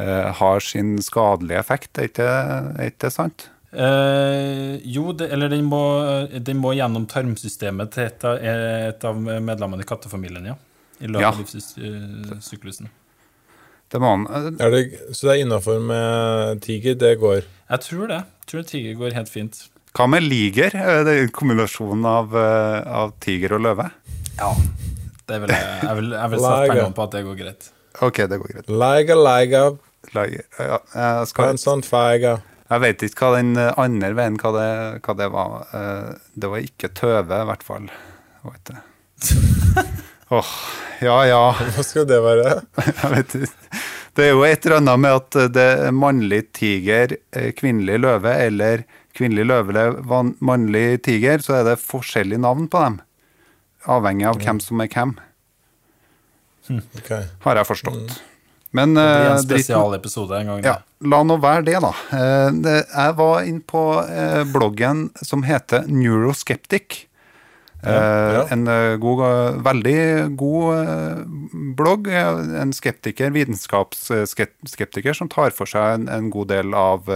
eh, 0.00 0.30
har 0.40 0.64
sin 0.64 0.96
skadelige 1.04 1.60
effekt. 1.60 1.92
Er 1.98 2.10
ikke, 2.10 2.26
er 2.26 2.90
ikke 2.90 3.12
sant? 3.14 3.50
Eh, 3.70 4.80
jo, 4.82 5.12
det, 5.14 5.28
eller 5.30 5.52
den 5.52 5.68
må, 5.70 5.84
den 6.32 6.58
må 6.58 6.74
gjennom 6.74 7.06
tarmsystemet 7.10 7.94
til 7.94 8.08
et 8.08 8.26
av, 8.26 8.42
et 8.42 9.06
av 9.06 9.22
medlemmene 9.22 9.86
i 9.86 9.88
kattefamilien, 9.88 10.50
ja. 10.50 10.58
I 11.00 11.06
løpet 11.08 11.20
Ja. 11.22 11.30
av 11.32 11.38
livssyklusen. 11.40 12.88
Det 13.90 13.98
må 14.00 14.10
han. 14.12 14.26
eh, 14.30 14.64
Er 14.66 14.70
det, 14.70 14.82
så 15.16 15.26
det 15.28 15.32
er 15.40 15.44
innafor 15.46 15.80
med 15.82 16.60
tiger? 16.62 16.94
Det 16.94 17.18
går. 17.18 17.42
Jeg 17.70 17.80
tror 17.80 18.06
det. 18.08 18.20
Jeg 18.44 18.46
tror 18.52 18.62
tiger 18.68 18.94
går 19.00 19.14
helt 19.14 19.28
fint. 19.28 19.68
Hva 19.94 20.06
med 20.08 20.22
liger? 20.22 20.70
Er 20.74 21.02
det 21.04 21.16
en 21.24 21.32
kombinasjon 21.34 22.04
av, 22.06 22.34
eh, 22.36 22.82
av 22.86 23.12
tiger 23.20 23.54
og 23.56 23.60
løve? 23.66 23.90
Ja. 24.38 24.52
Det 25.26 25.40
vil 25.40 25.48
jeg, 25.50 25.82
jeg 25.82 25.96
vil, 25.96 26.10
jeg 26.10 26.30
vil 26.30 26.40
sette 26.40 26.68
pengene 26.70 26.94
på 26.94 27.02
at 27.02 27.10
det 27.16 27.24
går 27.24 27.36
greit. 27.38 27.70
Ok, 28.02 28.16
det 28.30 28.38
går 28.40 28.52
greit. 28.54 28.68
Leiga, 28.68 29.14
leiga, 29.14 29.78
Liger. 30.14 30.44
Ja, 30.58 30.78
jeg, 30.94 31.26
skal, 31.28 31.58
jeg 32.70 32.80
vet 32.80 33.02
ikke 33.02 33.26
hva 33.26 33.36
den 33.36 33.50
eh, 33.58 33.74
andre 33.76 34.14
veien 34.16 34.38
hva 34.40 34.52
det, 34.54 35.02
hva 35.04 35.16
det 35.18 35.28
var. 35.34 35.66
Det 36.34 36.48
var 36.50 36.58
ikke 36.64 36.88
tøve, 36.94 37.42
i 37.42 37.48
hvert 37.50 37.62
fall. 37.66 37.90
Jeg 37.90 38.52
Vet 38.54 38.64
du. 38.70 38.76
Åh, 40.30 40.50
ja 41.02 41.16
ja. 41.26 41.40
Hva 41.74 41.82
skal 41.86 42.06
det 42.08 42.20
være? 42.22 42.60
Jeg 43.02 43.10
vet 43.16 43.34
ikke. 43.40 43.80
Det 44.18 44.24
er 44.26 44.32
jo 44.34 44.42
et 44.46 44.66
eller 44.66 44.80
annet 44.80 45.00
med 45.04 45.16
at 45.16 45.36
det 45.54 45.66
er 45.86 45.92
mannlig 45.94 46.40
tiger, 46.56 47.14
eh, 47.36 47.50
kvinnelig 47.56 48.00
løve, 48.02 48.32
eller 48.46 48.82
kvinnelig 49.16 49.46
løve 49.46 49.84
mannlig 50.42 51.00
tiger, 51.06 51.38
så 51.44 51.60
er 51.60 51.68
det 51.70 51.76
forskjellige 51.82 52.42
navn 52.42 52.66
på 52.70 52.82
dem. 52.84 52.98
Avhengig 53.90 54.26
av 54.28 54.40
hvem 54.42 54.58
som 54.62 54.82
er 54.84 54.90
hvem, 54.92 55.14
Ok. 56.70 57.08
har 57.46 57.56
jeg 57.58 57.66
forstått. 57.66 58.18
Men 58.76 58.92
Det 58.94 59.02
blir 59.02 59.24
eh, 59.24 59.30
en 59.30 59.38
nå- 59.38 59.46
spesialepisode 59.46 60.36
en 60.40 60.46
gang. 60.52 60.60
Ja, 60.64 60.74
la 61.02 61.22
nå 61.26 61.38
være 61.42 61.64
det, 61.66 61.78
da. 61.82 61.90
Eh, 62.14 62.82
Jeg 62.84 63.14
var 63.18 63.40
inn 63.48 63.60
på 63.66 63.80
eh, 64.04 64.44
bloggen 64.52 65.08
som 65.26 65.42
heter 65.42 65.88
Neuroskeptic. 65.90 67.06
Eh, 67.82 68.34
ja. 68.34 68.44
En 68.52 68.68
eh, 68.68 68.96
god, 69.00 69.22
veldig 69.64 70.00
god 70.38 70.74
eh, 70.76 71.22
blogg. 71.76 72.10
En 72.10 72.74
skeptiker, 72.76 73.32
vitenskapsskeptiker, 73.36 75.16
som 75.16 75.30
tar 75.32 75.54
for 75.56 75.70
seg 75.70 75.96
en, 75.96 76.10
en 76.12 76.30
god 76.32 76.52
del 76.52 76.76
av 76.76 77.10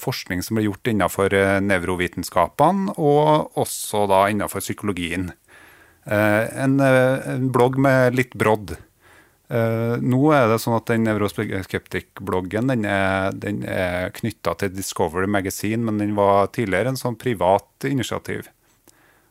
forskning 0.00 0.42
som 0.44 0.54
blir 0.54 0.68
gjort 0.68 0.86
innenfor 0.86 1.34
nevrovitenskapene, 1.66 2.92
og 3.00 3.56
også 3.58 4.04
da 4.06 4.20
innenfor 4.30 4.62
psykologien. 4.62 5.32
En, 6.06 6.76
en 6.78 7.48
blogg 7.50 7.78
med 7.80 8.14
litt 8.14 8.36
brodd. 8.38 8.76
Nå 9.50 10.20
er 10.36 10.46
det 10.46 10.60
sånn 10.62 10.76
at 10.76 10.86
den 10.92 11.08
nevroskeptikk-bloggen 11.08 12.70
den 12.70 12.86
er, 12.86 13.34
den 13.34 13.64
er 13.66 14.14
knytta 14.14 14.54
til 14.60 14.70
Discovery 14.76 15.26
Magazine, 15.26 15.82
men 15.88 15.98
den 15.98 16.14
var 16.14 16.52
tidligere 16.54 16.94
en 16.94 17.00
sånn 17.00 17.18
privat 17.18 17.88
initiativ. 17.90 18.46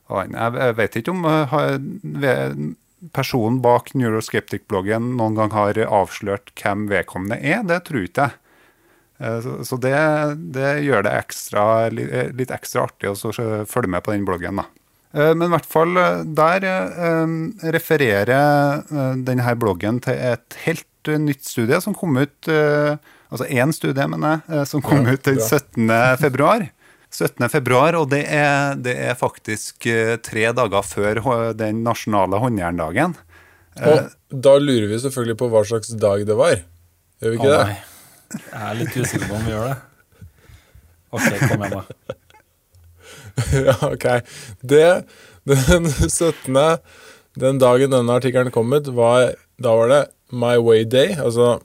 Den- 0.10 0.34
Jeg, 0.34 0.75
vet 0.75 0.96
ikke 1.00 1.12
om 1.13 1.25
eh, 1.25 2.54
personen 3.13 3.62
bak 3.63 3.92
Neuroskeptic-bloggen 3.96 5.16
noen 5.18 5.36
gang 5.38 5.51
har 5.56 5.74
avslørt 5.86 6.51
hvem 6.60 6.88
vedkommende 6.89 7.38
er. 7.42 7.62
Det 7.63 7.84
tror 7.88 8.04
ikke 8.08 8.25
jeg. 8.30 8.34
Eh, 9.20 9.48
Så, 9.63 9.78
det, 9.80 9.94
det 10.56 10.74
gjør 10.88 11.04
det 11.06 11.13
ekstra, 11.20 11.63
eh, 11.92 12.32
litt 12.34 12.51
ekstra 12.56 12.88
artig 12.89 13.12
å 13.13 13.34
følge 13.70 13.88
med 13.94 14.04
på 14.04 14.12
den 14.16 14.25
bloggen. 14.25 14.56
da. 14.63 14.66
Men 15.13 15.42
i 15.48 15.54
hvert 15.56 15.66
fall 15.66 15.96
der 16.38 16.62
refererer 17.74 18.84
denne 19.25 19.56
bloggen 19.58 19.98
til 20.06 20.13
et 20.13 20.58
helt 20.66 20.86
nytt 21.18 21.48
studie 21.50 21.80
som 21.82 21.96
kom 21.98 22.18
ut 22.22 22.50
Altså 23.30 23.46
én 23.46 23.70
studie, 23.74 24.08
mener 24.10 24.39
jeg, 24.50 24.66
som 24.66 24.82
kom 24.82 25.04
ut 25.06 25.22
den 25.22 25.36
bra. 25.38 25.46
17. 25.46 26.18
februar. 26.18 26.63
17. 27.19 27.45
februar, 27.51 27.97
og 27.99 28.09
det 28.13 28.23
er, 28.31 28.77
det 28.79 28.95
er 29.09 29.17
faktisk 29.19 29.85
eh, 29.91 30.15
tre 30.23 30.47
dager 30.55 30.85
før 30.88 31.21
den 31.57 31.83
nasjonale 31.85 32.39
håndjerndagen. 32.41 33.17
Og 33.79 34.09
da 34.45 34.55
lurer 34.59 34.89
vi 34.91 34.99
selvfølgelig 35.03 35.38
på 35.39 35.49
hva 35.51 35.63
slags 35.67 35.91
dag 35.99 36.25
det 36.27 36.35
var. 36.39 36.57
Gjør 37.19 37.35
vi 37.35 37.38
Å, 37.38 37.39
ikke 37.39 37.53
det? 37.53 37.61
nei. 37.69 37.77
Jeg 38.39 38.65
er 38.69 38.77
litt 38.77 38.97
usikker 38.99 39.25
på 39.29 39.38
om 39.39 39.45
vi 39.47 39.53
gjør 39.55 39.69
det. 39.69 39.77
OK, 41.09 41.27
kom 41.49 41.63
igjen, 41.65 41.77
da. 41.79 42.17
ja, 43.69 43.75
ok. 43.89 44.07
Det, 44.73 44.83
den 45.49 45.89
17. 45.89 46.59
Den 47.39 47.61
dagen 47.61 47.93
denne 47.93 48.17
artikkelen 48.19 48.53
kom 48.53 48.71
ut, 48.75 48.89
var, 48.93 49.33
da 49.61 49.73
var 49.79 49.91
det 49.93 50.01
My 50.29 50.57
Way 50.61 50.85
Day. 50.89 51.15
Altså 51.17 51.57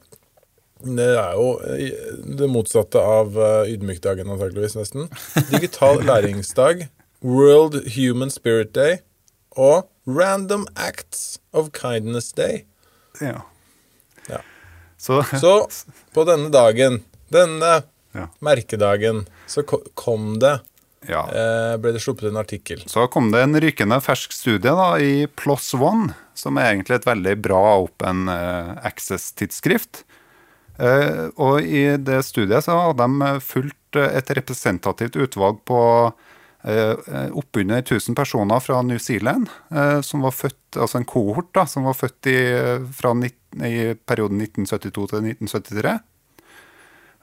Det 0.84 1.06
er 1.16 1.32
jo 1.38 1.46
eh, 1.64 1.94
det 2.38 2.48
motsatte 2.52 3.00
av 3.00 3.36
eh, 3.40 3.70
ydmykdagen, 3.74 4.28
antakeligvis, 4.34 4.74
nesten. 4.76 5.06
Digital 5.50 6.02
læringsdag. 6.10 6.86
World 7.24 7.78
Human 7.96 8.30
Spirit 8.30 8.74
Day. 8.76 8.98
Og 9.56 9.86
Random 10.04 10.66
Acts 10.76 11.38
of 11.56 11.70
Kindness 11.72 12.32
Day. 12.36 12.64
Ja. 13.22 13.40
Ja. 14.28 14.42
Så, 15.00 15.22
Så 15.40 15.54
på 16.14 16.24
denne 16.28 16.50
dagen, 16.52 17.00
denne 17.32 17.82
Ja. 18.14 18.28
merkedagen, 18.44 19.24
så 19.50 19.64
kom 19.66 20.36
det 20.38 20.58
ja. 21.08 21.24
eh, 21.34 21.72
Ble 21.82 21.90
det 21.96 22.02
sluppet 22.04 22.28
en 22.30 22.36
artikkel. 22.38 22.84
Så 22.88 23.06
kom 23.10 23.32
det 23.32 23.40
en 23.42 23.56
rykende 23.60 23.98
fersk 24.04 24.32
studie 24.36 24.70
da, 24.70 24.92
i 25.02 25.24
PLOS 25.26 25.72
ONE, 25.74 26.12
som 26.38 26.60
er 26.60 26.70
egentlig 26.74 27.00
et 27.00 27.08
veldig 27.08 27.34
bra 27.42 27.62
open 27.82 28.28
access-tidsskrift. 28.30 30.04
Eh, 30.78 31.26
og 31.38 31.62
i 31.62 31.84
det 32.02 32.22
studiet 32.26 32.66
så 32.66 32.74
hadde 32.88 33.06
de 33.06 33.34
fulgt 33.44 33.98
eh, 34.00 34.16
et 34.18 34.32
representativt 34.38 35.14
utvalg 35.22 35.60
på 35.68 35.80
eh, 36.66 36.94
oppunder 37.30 37.84
1000 37.84 38.16
personer 38.18 38.62
fra 38.64 38.80
New 38.82 38.98
Zealand, 38.98 39.52
eh, 39.70 40.00
som 40.02 40.24
var 40.26 40.34
født, 40.34 40.80
altså 40.80 40.98
en 40.98 41.06
kohort 41.06 41.52
da, 41.54 41.66
som 41.70 41.86
var 41.86 41.94
født 41.98 42.30
i, 42.32 42.38
fra 42.98 43.14
19, 43.14 43.62
i 43.68 43.94
perioden 43.94 44.42
1972 44.42 45.06
til 45.12 45.30
1973. 45.30 45.94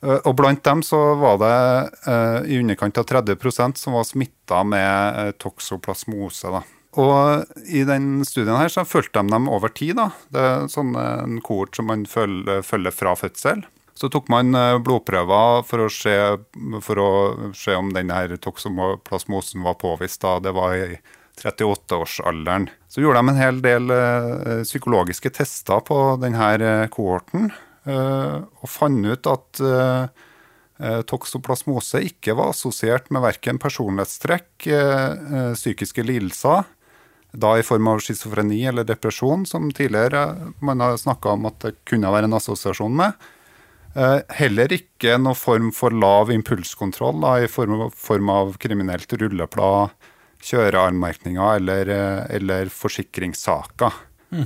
Eh, 0.01 0.19
Og 0.25 0.35
blant 0.39 0.63
dem 0.65 0.81
så 0.85 0.99
var 1.19 1.41
det 1.41 1.55
eh, 2.07 2.53
i 2.55 2.59
underkant 2.63 2.97
av 2.97 3.05
30% 3.11 3.77
som 3.77 3.99
var 3.99 4.07
smitta 4.07 4.63
med 4.63 5.19
eh, 5.27 5.33
toksoplasmose. 5.43 6.55
Da. 6.55 6.63
Og 6.99 7.45
i 7.71 7.85
den 7.87 8.25
studien 8.27 8.57
her 8.59 8.71
så 8.71 8.83
fulgte 8.83 9.21
de 9.21 9.31
dem 9.31 9.47
over 9.47 9.71
tid. 9.71 9.95
da. 9.99 10.09
Det 10.27 10.41
er 10.41 10.71
sånn 10.71 10.95
en 10.99 11.37
kohort 11.45 11.77
som 11.77 11.87
man 11.87 12.03
følger, 12.09 12.65
følger 12.67 12.95
fra 12.95 13.15
fødsel. 13.15 13.63
Så 14.01 14.09
tok 14.09 14.31
man 14.33 14.55
eh, 14.57 14.79
blodprøver 14.81 15.61
for 15.67 15.85
å 15.85 15.89
se, 15.93 16.15
for 16.81 17.01
å 17.01 17.09
se 17.57 17.75
om 17.77 17.91
denne 17.93 18.39
toksoplasmosen 18.41 19.61
var 19.61 19.77
påvist. 19.81 20.23
da. 20.23 20.39
Det 20.41 20.53
var 20.57 20.73
i 20.73 20.97
38-årsalderen. 21.41 22.69
Så 22.89 23.03
gjorde 23.03 23.21
de 23.21 23.31
en 23.31 23.39
hel 23.41 23.61
del 23.63 23.93
eh, 23.93 24.63
psykologiske 24.65 25.33
tester 25.37 25.83
på 25.85 25.99
denne 26.21 26.49
eh, 26.57 26.87
kohorten. 26.91 27.51
og 27.81 28.67
fant 28.69 29.07
ut 29.09 29.25
at 29.25 29.59
toksoplasmose 31.09 31.97
ikke 32.05 32.35
var 32.37 32.51
assosiert 32.53 33.07
med 33.09 33.23
verken 33.25 33.57
personlighetstrekk, 33.57 34.67
psykiske 35.57 36.05
lidelser, 36.05 36.61
da 37.31 37.53
i 37.57 37.63
form 37.63 37.87
av 37.87 38.01
schizofreni 38.03 38.59
eller 38.67 38.87
depresjon, 38.87 39.45
som 39.47 39.69
tidligere 39.71 40.51
man 40.59 40.83
har 40.83 40.97
snakka 40.99 41.37
om 41.37 41.47
at 41.47 41.59
det 41.63 41.75
kunne 41.87 42.11
være 42.11 42.27
en 42.27 42.37
assosiasjon 42.37 42.97
med. 42.97 43.29
Eh, 43.95 44.19
Heller 44.39 44.71
ikke 44.75 45.17
noen 45.19 45.39
form 45.39 45.71
for 45.75 45.95
lav 45.95 46.31
impulskontroll 46.33 47.23
da, 47.23 47.37
i 47.43 47.49
form 47.51 47.77
av, 47.87 47.95
form 47.95 48.31
av 48.33 48.55
kriminelt 48.61 49.15
rulleblad, 49.19 49.95
kjøreanmerkninger 50.41 51.59
eller, 51.61 51.91
eh, 51.95 52.23
eller 52.37 52.71
forsikringssaker. 52.73 54.07
Mm. 54.31 54.45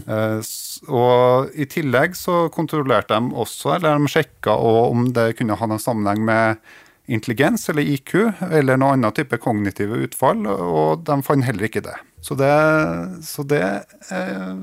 Og 0.90 1.52
I 1.54 1.68
tillegg 1.70 2.16
så 2.18 2.48
kontrollerte 2.50 3.14
de 3.14 3.38
også, 3.38 3.76
eller 3.76 4.00
de 4.02 4.10
sjekka 4.10 4.56
om 4.58 5.04
det 5.14 5.36
kunne 5.38 5.58
ha 5.60 5.68
noen 5.70 5.84
sammenheng 5.84 6.24
med 6.26 6.58
intelligens 7.06 7.70
eller 7.70 7.82
IQ, 7.82 8.16
eller 8.52 8.78
noen 8.78 8.92
annen 9.00 9.14
type 9.16 9.38
kognitive 9.42 9.96
utfall, 10.08 10.48
og 10.50 11.00
de 11.06 11.24
fant 11.26 11.46
heller 11.46 11.64
ikke 11.68 11.82
det. 11.86 11.96
Så 12.26 12.34
det, 12.40 12.54
så 13.26 13.44
det 13.46 13.66
eh, 14.10 14.56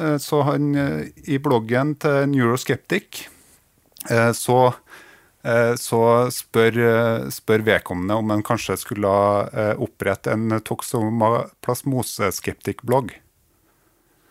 eh, 0.00 0.16
Så 0.16 0.42
han 0.48 0.74
eh, 0.74 1.04
i 1.28 1.38
bloggen 1.38 1.94
til 2.00 2.28
Neuroskeptic 2.32 3.28
så, 4.32 4.72
så 5.76 6.30
spør, 6.32 7.28
spør 7.28 7.60
vedkommende 7.66 8.14
om 8.16 8.30
han 8.32 8.40
kanskje 8.48 8.80
skulle 8.80 9.12
opprette 9.76 10.32
en 10.32 10.56
toksoplasmoseskeptikk-blogg. 10.64 13.12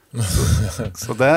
Så, 0.95 1.13
det, 1.13 1.33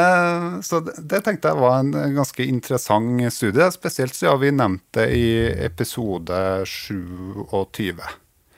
så 0.65 0.79
det, 0.81 1.19
tenkte 1.21 1.51
jeg 1.51 1.61
var 1.61 1.83
en 1.83 1.93
ganske 2.17 2.45
interessant 2.49 3.21
studie, 3.35 3.69
spesielt 3.75 4.17
siden 4.17 4.41
vi 4.41 4.53
nevnte 4.55 5.03
det 5.03 5.07
i 5.13 5.27
episode 5.67 6.39
27. 6.65 8.01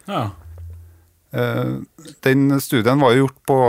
Ja. 0.07 0.23
Eh, 1.35 1.75
Den 2.23 2.61
studien 2.61 3.03
var 3.03 3.15
jo 3.15 3.25
gjort 3.25 3.41
på 3.51 3.61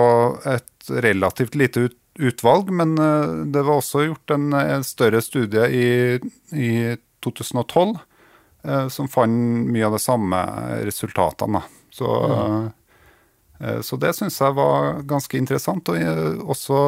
et 0.46 0.90
relativt 0.90 1.56
lite 1.58 1.90
utvalg, 2.20 2.70
men 2.70 2.98
eh, 2.98 3.46
det 3.52 3.66
var 3.66 3.82
også 3.82 4.06
gjort 4.06 4.36
en, 4.38 4.52
en 4.54 4.86
større 4.86 5.22
studie 5.26 5.66
i, 5.74 5.90
i 6.54 6.72
2012 7.26 7.98
eh, 8.64 8.88
som 8.94 9.10
fant 9.12 9.72
mye 9.72 9.88
av 9.88 9.98
de 9.98 10.04
samme 10.04 10.42
resultatene. 10.86 11.64
Så, 11.96 12.12
eh, 12.30 12.62
så 13.82 13.96
det 14.00 14.12
syns 14.18 14.40
jeg 14.42 14.56
var 14.58 15.00
ganske 15.08 15.38
interessant. 15.40 15.88
Og 15.92 16.00
eh, 16.02 16.42
også, 16.44 16.80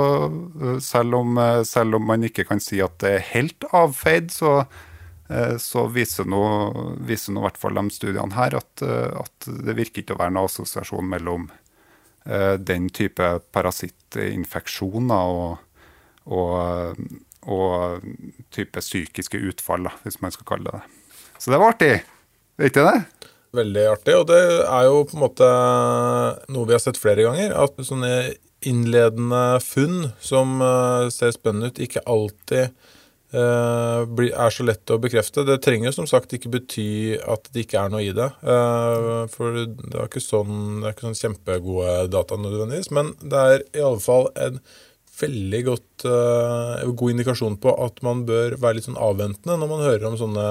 eh, 0.61 0.79
selv 0.83 1.21
om, 1.21 1.37
eh, 1.39 1.61
selv 1.67 1.99
om 1.99 2.07
man 2.09 2.25
ikke 2.27 2.47
kan 2.47 2.61
si 2.63 2.81
at 2.83 2.97
det 3.03 3.13
er 3.15 3.29
helt 3.31 3.67
avfeid, 3.71 4.33
så, 4.35 4.57
eh, 5.29 5.55
så 5.63 5.85
viser 5.93 6.27
nå 6.27 6.43
i 7.07 7.45
hvert 7.45 7.61
fall 7.61 7.79
de 7.79 7.95
studiene 7.95 8.35
her 8.35 8.57
at, 8.59 8.83
eh, 8.83 9.15
at 9.15 9.47
det 9.47 9.77
virker 9.79 10.03
ikke 10.03 10.17
å 10.17 10.21
være 10.23 10.35
noen 10.35 10.51
assosiasjon 10.51 11.07
mellom 11.07 11.47
eh, 12.25 12.57
den 12.59 12.89
type 12.91 13.31
parasittinfeksjoner 13.55 15.39
og, 15.39 15.63
og, 16.27 16.99
og 17.47 18.03
type 18.51 18.83
psykiske 18.83 19.39
utfall, 19.39 19.87
hvis 20.03 20.19
man 20.19 20.35
skal 20.35 20.51
kalle 20.51 20.67
det 20.67 20.81
det. 20.81 20.85
Så 21.39 21.53
det 21.53 21.61
var 21.61 21.75
artig. 21.75 21.93
Du 22.57 22.65
det? 22.81 22.99
Veldig 23.57 23.85
artig, 23.89 24.13
og 24.19 24.27
det 24.29 24.41
er 24.61 24.83
jo 24.85 25.05
på 25.07 25.17
en 25.17 25.23
måte 25.23 25.47
noe 26.53 26.67
vi 26.67 26.75
har 26.75 26.83
sett 26.83 26.99
flere 27.01 27.25
ganger. 27.25 27.55
At 27.57 27.79
sånne 27.87 28.11
innledende 28.65 29.59
funn 29.63 30.11
som 30.23 30.61
eh, 30.61 31.09
ser 31.13 31.33
spennende 31.35 31.71
ut, 31.71 31.81
ikke 31.81 32.03
alltid 32.09 32.63
eh, 33.33 34.23
er 34.27 34.53
så 34.53 34.65
lett 34.65 34.93
å 34.93 34.99
bekrefte. 35.01 35.45
Det 35.47 35.59
trenger 35.63 35.93
som 35.95 36.09
sagt 36.09 36.33
ikke 36.35 36.51
bety 36.57 36.89
at 37.21 37.49
det 37.53 37.65
ikke 37.65 37.83
er 37.83 37.93
noe 37.93 38.03
i 38.05 38.15
det. 38.17 38.29
eh, 38.41 39.23
for 39.33 39.61
det 39.61 39.93
er 39.93 40.09
ikke 40.09 40.23
sånn, 40.23 40.81
det 40.81 40.89
er 40.89 40.97
ikke 40.97 41.09
sånn 41.09 41.21
kjempegode 41.21 41.95
data 42.13 42.39
nødvendigvis. 42.41 42.91
Men 42.95 43.13
det 43.21 43.45
er 43.53 43.65
i 43.77 43.85
alle 43.85 44.03
fall 44.03 44.29
en 44.35 44.61
veldig 45.17 45.59
godt, 45.65 46.03
god 46.05 47.09
indikasjon 47.09 47.55
på 47.57 47.71
at 47.81 48.03
man 48.05 48.19
bør 48.27 48.53
være 48.61 48.77
litt 48.77 48.85
sånn 48.85 48.99
avventende 49.01 49.55
når 49.57 49.69
man 49.71 49.81
hører 49.81 50.03
om 50.11 50.17
sånne 50.19 50.43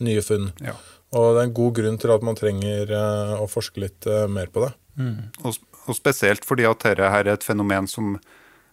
nye 0.00 0.22
funn. 0.24 0.46
Ja. 0.64 0.78
Og 1.16 1.30
det 1.32 1.40
er 1.40 1.46
en 1.48 1.56
god 1.56 1.78
grunn 1.78 1.96
til 2.00 2.12
at 2.12 2.26
man 2.26 2.36
trenger 2.36 2.92
uh, 2.92 3.38
å 3.40 3.46
forske 3.48 3.80
litt 3.80 4.08
uh, 4.10 4.26
mer 4.28 4.50
på 4.52 4.66
det. 4.66 4.72
Mm. 5.00 5.30
Og, 5.46 5.56
og, 5.86 5.94
spesielt 5.96 6.44
fordi 6.44 6.66
at 6.68 6.84
dette 6.84 7.08
her 7.08 7.24
er 7.24 7.36
et 7.36 7.46
fenomen 7.46 7.88
som, 7.88 8.16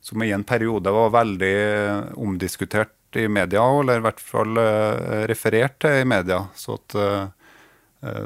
som, 0.03 0.23
i 0.25 0.33
en 0.35 0.43
periode 0.47 0.91
var 0.91 1.13
veldig 1.15 1.55
omdiskutert 2.19 2.91
i 3.15 3.29
media, 3.31 3.63
eller 3.63 4.01
i 4.01 4.03
hvert 4.03 4.19
fall 4.19 4.59
referert 5.29 5.77
til 5.79 6.01
i 6.01 6.07
media. 6.09 6.41
Så 6.59 6.75
at 6.75 6.97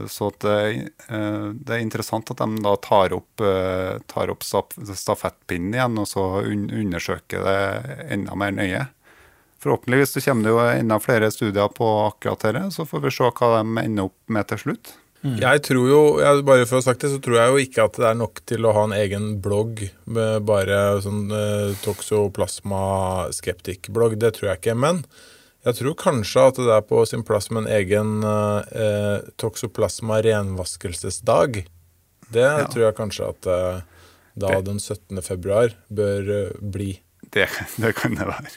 så 0.08 0.28
at 0.28 0.40
det, 0.44 0.90
eh, 1.08 1.46
det, 1.54 1.74
er 1.74 1.84
interessant 1.84 2.32
at 2.32 2.42
de 2.42 2.64
da 2.64 2.76
tar 2.84 3.14
opp, 3.16 3.42
eh, 3.42 4.00
tar 4.12 4.32
opp 4.34 4.44
stafettpinnen 4.44 5.78
igjen 5.78 6.02
og 6.02 6.08
så 6.10 6.26
undersøker 6.44 7.46
det 7.46 7.60
enda 8.16 8.36
mer 8.40 8.56
nøye. 8.56 8.88
Forhåpentligvis 9.60 10.16
så 10.16 10.24
kommer 10.24 10.48
det 10.48 10.56
jo 10.56 10.64
enda 10.72 11.00
flere 11.04 11.30
studier 11.36 11.72
på 11.76 11.88
akkurat 12.08 12.48
dette, 12.48 12.66
så 12.76 12.86
får 12.88 13.06
vi 13.06 13.14
se 13.14 13.30
hva 13.30 13.54
de 13.58 13.84
ender 13.84 14.10
opp 14.10 14.18
med 14.32 14.48
til 14.52 14.62
slutt. 14.64 14.94
Mm. 15.20 15.36
Jeg 15.42 15.64
tror 15.68 15.88
jo, 15.90 16.04
jeg, 16.24 16.44
bare 16.48 16.64
for 16.64 16.78
å 16.78 16.80
ha 16.80 16.86
sagt 16.86 17.02
det, 17.04 17.10
så 17.12 17.20
tror 17.24 17.36
jeg 17.36 17.52
jo 17.52 17.64
ikke 17.66 17.88
at 17.90 17.98
det 18.00 18.06
er 18.08 18.20
nok 18.22 18.40
til 18.48 18.64
å 18.64 18.72
ha 18.78 18.86
en 18.88 18.96
egen 18.96 19.26
blogg 19.44 19.82
med 20.08 20.46
bare 20.48 20.78
sånn 21.04 21.26
eh, 21.36 21.74
toksoplasma 21.84 22.84
skeptikk-blogg. 23.36 24.16
Det 24.22 24.32
tror 24.38 24.54
jeg 24.54 24.62
ikke. 24.62 24.78
Men 24.80 25.04
jeg 25.68 25.76
tror 25.82 25.98
kanskje 26.00 26.46
at 26.54 26.62
det 26.64 26.72
er 26.72 26.88
på 26.88 27.04
sin 27.10 27.26
plass 27.28 27.50
med 27.52 27.66
en 27.66 27.74
egen 27.82 28.24
eh, 28.24 29.28
toksoplasma 29.44 30.22
renvaskelsesdag. 30.24 31.66
Det 32.32 32.48
ja. 32.48 32.64
tror 32.72 32.86
jeg 32.88 32.98
kanskje 33.02 33.30
at 33.34 33.52
eh, 33.52 33.84
da 34.40 34.56
det. 34.56 34.64
den 34.72 34.80
17. 34.80 35.20
februar 35.26 35.76
bør 35.92 36.34
eh, 36.38 36.58
bli. 36.62 36.94
Det, 37.28 37.50
det, 37.82 37.92
kan 38.00 38.16
det 38.16 38.30
være. 38.30 38.56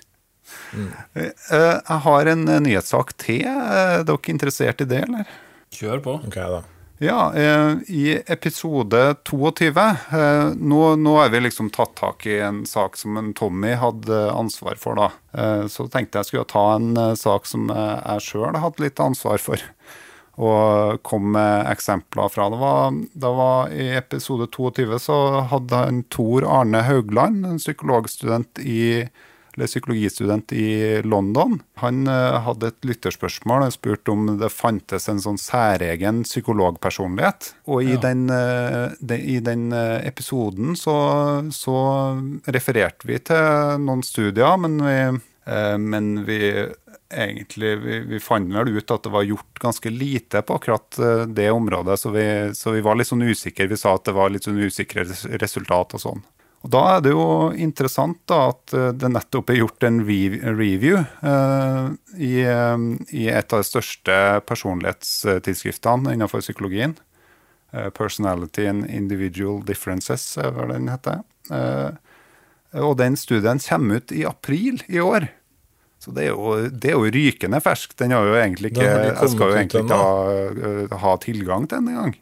Mm. 0.73 0.91
Eh, 1.15 1.33
jeg 1.55 2.03
har 2.07 2.35
en 2.35 2.45
eh, 2.49 2.63
nyhetssak 2.67 3.17
til. 3.21 3.47
Er 3.47 4.07
dere 4.09 4.33
interessert 4.35 4.85
i 4.85 4.89
det, 4.89 5.05
eller? 5.09 5.41
Kjør 5.73 6.05
på. 6.05 6.21
Ok, 6.29 6.37
da. 6.37 6.63
Ja, 7.03 7.35
eh, 7.35 7.73
i 7.89 8.23
episode 8.27 9.15
22 9.25 9.81
eh, 10.13 10.53
nå, 10.55 10.83
nå 10.97 11.15
har 11.17 11.33
vi 11.33 11.41
liksom 11.41 11.73
tatt 11.75 11.97
tak 11.99 12.27
i 12.31 12.37
en 12.47 12.61
sak 12.67 12.95
som 12.97 13.17
en 13.19 13.33
Tommy 13.35 13.73
hadde 13.75 14.21
ansvar 14.31 14.79
for, 14.79 14.95
da. 14.95 15.09
Eh, 15.35 15.65
så 15.67 15.89
tenkte 15.91 16.21
jeg 16.21 16.29
skulle 16.29 16.47
ta 16.53 16.77
en 16.77 17.17
sak 17.19 17.51
som 17.51 17.67
jeg 17.75 18.23
sjøl 18.23 18.61
hadde 18.63 18.85
litt 18.85 19.03
ansvar 19.03 19.43
for. 19.43 19.65
Og 20.39 21.03
kom 21.03 21.33
med 21.35 21.67
eksempler 21.73 22.31
fra. 22.31 22.47
Det 22.55 22.63
var, 22.63 22.95
det 22.95 23.35
var 23.41 23.75
I 23.75 23.89
episode 23.99 24.47
22 24.55 25.03
så 25.03 25.19
hadde 25.51 25.83
han 25.83 26.05
Tor 26.07 26.47
Arne 26.47 26.87
Haugland, 26.87 27.43
en 27.51 27.59
psykologstudent 27.59 28.63
i 28.63 29.09
eller 29.57 29.67
psykologistudent 29.67 30.53
i 30.53 31.03
London. 31.03 31.59
Han 31.83 32.07
uh, 32.09 32.41
hadde 32.47 32.73
et 32.73 32.89
lytterspørsmål 32.89 33.67
og 33.67 33.75
spurte 33.75 34.15
om 34.15 34.35
det 34.41 34.53
fantes 34.53 35.09
en 35.13 35.21
sånn 35.23 35.41
særegen 35.41 36.23
psykologpersonlighet. 36.27 37.53
Og 37.69 37.85
i 37.85 37.95
ja. 37.95 38.01
den, 38.07 38.27
uh, 38.33 38.95
de, 39.01 39.19
i 39.19 39.39
den 39.45 39.69
uh, 39.75 40.01
episoden 40.07 40.77
så, 40.79 40.97
så, 41.53 41.77
refererte 42.53 43.07
vi 43.09 43.19
til 43.23 43.83
noen 43.83 44.03
studier, 44.07 44.57
men 44.61 44.75
vi, 44.83 44.97
men 45.81 46.09
vi 46.27 46.39
egentlig 47.13 47.73
vi, 47.83 47.99
vi, 48.13 48.21
fant 48.23 48.51
vel 48.55 48.73
ut 48.77 48.93
at 48.95 49.07
det 49.07 49.13
var 49.15 49.27
gjort 49.27 49.61
ganske 49.63 49.93
lite 49.93 50.43
på 50.47 50.57
akkurat 50.59 50.99
det 51.29 51.49
området, 51.53 51.99
så 52.01 52.13
vi, 52.15 52.27
så 52.57 52.75
vi 52.75 52.83
var 52.85 52.99
litt 52.99 53.11
sånn 53.11 53.25
usikre. 53.27 53.69
Vi 53.71 53.79
sa 53.79 53.95
at 53.97 54.07
det 54.09 54.15
var 54.17 54.33
litt 54.33 54.47
sånn 54.47 54.61
usikre 54.63 55.07
resultat 55.43 55.97
og 55.99 56.05
sånn. 56.05 56.23
Og 56.63 56.71
Da 56.71 56.83
er 56.95 57.01
det 57.03 57.13
jo 57.15 57.25
interessant 57.59 58.21
da, 58.31 58.53
at 58.53 58.75
eh, 58.77 58.91
det 58.95 59.11
nettopp 59.11 59.51
er 59.51 59.63
gjort 59.63 59.87
en 59.89 60.03
review 60.07 61.01
eh, 61.01 61.89
i, 62.15 62.35
um, 62.47 62.93
i, 63.11 63.27
et 63.33 63.55
av 63.55 63.65
de 63.65 63.67
største 63.67 64.19
personlighetstidsskriftene 64.47 66.15
innenfor 66.15 66.45
psykologien. 66.45 66.95
Uh, 67.73 67.89
Personality 67.97 68.67
and 68.69 68.87
Individual 68.93 69.63
Differences, 69.67 70.27
er 70.39 70.53
hva 70.55 70.69
den 70.71 70.91
heter. 70.93 71.23
Eh, 71.51 71.91
og 72.83 72.97
den 73.01 73.17
studien 73.21 73.61
kommer 73.61 74.01
ut 74.01 74.13
i 74.15 74.27
april 74.29 74.83
i 74.89 75.01
år. 75.03 75.27
Så 76.03 76.13
det 76.15 76.29
er 76.29 76.33
jo, 76.33 76.55
det 76.69 76.93
er 76.93 76.99
jo 76.99 77.11
rykende 77.15 77.61
fersk. 77.63 77.95
Den 77.99 78.15
har 78.15 78.27
jo 78.27 78.37
egentlig 78.39 78.73
ikke, 78.73 78.87
jeg 78.87 79.33
skal 79.35 79.51
jo 79.51 79.59
egentlig 79.59 79.83
ikke 79.85 79.99
ha, 79.99 81.01
ha 81.05 81.13
tilgang 81.23 81.67
til 81.69 81.79
den 81.79 81.93
engang. 81.93 82.17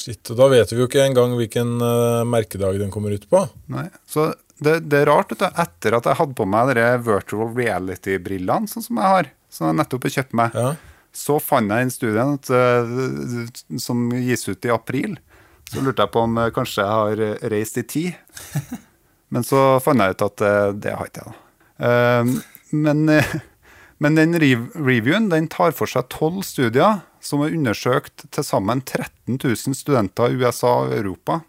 Shit, 0.00 0.22
og 0.32 0.38
Da 0.38 0.46
vet 0.48 0.70
vi 0.72 0.78
jo 0.80 0.86
ikke 0.88 1.02
engang 1.04 1.34
hvilken 1.36 1.74
uh, 1.82 2.22
merkedag 2.28 2.78
den 2.80 2.92
kommer 2.92 3.12
ut 3.12 3.26
på. 3.28 3.42
Nei, 3.72 3.86
så 4.08 4.30
det, 4.60 4.78
det 4.88 5.02
er 5.02 5.10
rart, 5.10 5.34
at 5.36 5.58
etter 5.60 5.96
at 5.98 6.08
jeg 6.08 6.18
hadde 6.20 6.36
på 6.36 6.46
meg 6.48 6.72
de 6.76 6.86
virtual 7.04 7.52
reality-brillene, 7.56 8.70
sånn 8.70 8.86
som 8.86 9.00
jeg 9.00 9.14
har, 9.14 9.28
som 9.52 9.68
jeg 9.68 9.78
nettopp 9.80 10.06
har 10.06 10.14
kjøpt 10.16 10.38
meg, 10.40 10.56
ja. 10.56 10.70
så 11.16 11.36
fant 11.42 11.74
jeg 11.74 11.86
en 11.86 11.92
studie 11.92 12.24
uh, 12.56 13.76
som 13.88 14.06
gis 14.16 14.46
ut 14.48 14.68
i 14.68 14.72
april. 14.72 15.18
Så 15.70 15.84
lurte 15.84 16.06
jeg 16.06 16.14
på 16.14 16.24
om 16.24 16.40
uh, 16.40 16.48
kanskje 16.54 16.86
jeg 16.86 16.96
har 17.02 17.52
reist 17.52 17.80
i 17.80 17.86
tid. 17.96 18.40
Men 19.34 19.44
så 19.46 19.76
fant 19.84 20.00
jeg 20.00 20.16
ut 20.16 20.26
at 20.26 20.42
det 20.82 20.96
har 20.96 21.06
ikke 21.06 21.22
jeg. 21.22 21.36
da. 21.78 22.40
men, 22.74 23.04
men 24.02 24.16
den 24.18 24.34
reviewen 24.42 25.28
den 25.30 25.46
tar 25.46 25.70
for 25.70 25.86
seg 25.86 26.08
tolv 26.10 26.40
studier 26.42 26.98
som 27.20 27.44
har 27.44 27.54
undersøkt 27.56 28.26
til 28.32 28.46
sammen 28.46 28.82
13 28.82 29.36
000 29.36 29.76
studenter 29.76 30.32
i 30.32 30.40
USA 30.40 30.72
og 30.84 30.96
Europa. 30.96 31.40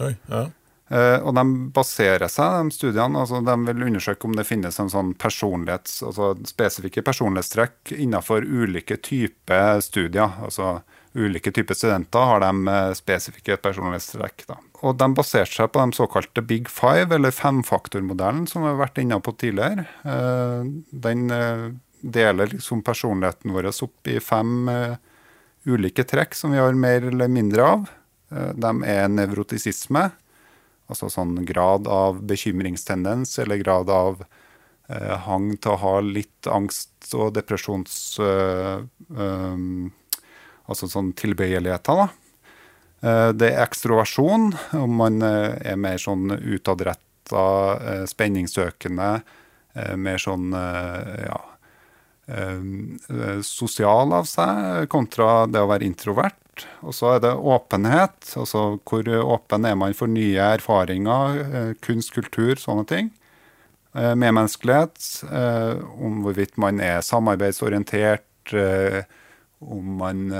Oi, 0.00 0.14
ja. 0.30 0.48
Uh, 0.92 1.24
og 1.24 1.32
de 1.38 1.42
baserer 1.72 2.28
seg, 2.28 2.66
de 2.68 2.74
studiene, 2.74 3.22
altså 3.22 3.38
de 3.40 3.54
vil 3.64 3.86
undersøke 3.86 4.28
om 4.28 4.34
det 4.36 4.44
finnes 4.44 4.76
en 4.76 4.90
sånn 4.92 5.14
personlighets, 5.16 6.02
altså 6.04 6.34
spesifikke 6.44 7.04
personlighetstrekk 7.06 7.94
innenfor 7.96 8.44
ulike 8.44 8.98
typer 9.00 9.80
studier. 9.80 10.34
Altså 10.44 10.82
ulike 11.16 11.52
typer 11.54 11.78
studenter 11.78 12.28
har 12.28 12.44
de 12.44 12.74
eh, 12.74 12.90
spesifikke 12.98 13.56
personlighetstrekk. 13.64 14.44
Da. 14.50 14.58
Og 14.82 14.98
de 15.00 15.08
baserer 15.16 15.48
seg 15.48 15.72
på 15.72 15.80
de 15.80 15.96
såkalte 15.96 16.44
big 16.44 16.68
five, 16.72 17.08
eller 17.16 17.32
femfaktormodellen, 17.36 18.44
som 18.50 18.66
vi 18.66 18.74
har 18.74 18.80
vært 18.82 19.00
inne 19.00 19.20
på 19.24 19.32
tidligere. 19.40 19.86
Uh, 20.04 20.68
den 20.92 21.24
deler 22.02 22.46
liksom 22.46 22.82
personligheten 22.82 23.52
vår 23.52 23.70
opp 23.82 24.08
i 24.08 24.20
fem 24.20 24.68
uh, 24.68 24.94
ulike 25.64 26.04
trekk 26.04 26.34
som 26.34 26.52
vi 26.52 26.58
har 26.58 26.74
mer 26.74 27.06
eller 27.08 27.28
mindre 27.28 27.64
av. 27.64 27.86
Uh, 28.32 28.50
de 28.54 28.72
er 28.88 29.08
nevrotisisme, 29.08 30.08
altså 30.90 31.10
sånn 31.10 31.38
grad 31.48 31.88
av 31.88 32.22
bekymringstendens 32.26 33.38
eller 33.38 33.62
grad 33.62 33.90
av 33.90 34.24
uh, 34.24 35.16
hang 35.26 35.52
til 35.56 35.74
å 35.74 35.80
ha 35.84 35.96
litt 36.00 36.50
angst 36.50 37.14
og 37.14 37.34
depresjons... 37.38 38.18
Um, 38.20 39.92
altså 40.70 40.86
sånn 40.86 41.08
tilbøyeligheter, 41.18 41.98
da. 41.98 43.32
Det 43.34 43.48
er 43.50 43.64
ekstroversjon, 43.64 44.52
om 44.78 44.92
man 44.94 45.18
er 45.26 45.74
mer 45.76 45.98
sånn 46.00 46.30
utadretta, 46.30 47.42
spenningssøkende, 48.08 49.08
mer 49.98 50.22
sånn 50.22 50.54
ja, 50.54 51.40
Eh, 51.42 51.51
sosial 53.42 54.12
av 54.14 54.28
seg, 54.30 54.86
kontra 54.92 55.42
det 55.50 55.58
å 55.58 55.68
være 55.68 55.88
introvert. 55.88 56.38
Og 56.84 56.94
så 56.94 57.14
er 57.14 57.22
det 57.24 57.32
åpenhet. 57.32 58.34
altså 58.36 58.78
Hvor 58.84 59.08
åpen 59.08 59.64
er 59.64 59.76
man 59.78 59.94
for 59.94 60.10
nye 60.10 60.52
erfaringer, 60.58 61.40
eh, 61.40 61.72
kunst, 61.80 62.12
kultur, 62.12 62.56
sånne 62.56 62.86
ting. 62.86 63.10
Eh, 63.94 64.14
medmenneskelighet. 64.14 65.24
Om 65.98 66.22
hvorvidt 66.22 66.56
man 66.56 66.80
er 66.80 67.00
samarbeidsorientert. 67.00 68.54
Om 69.62 69.96
man 69.96 70.32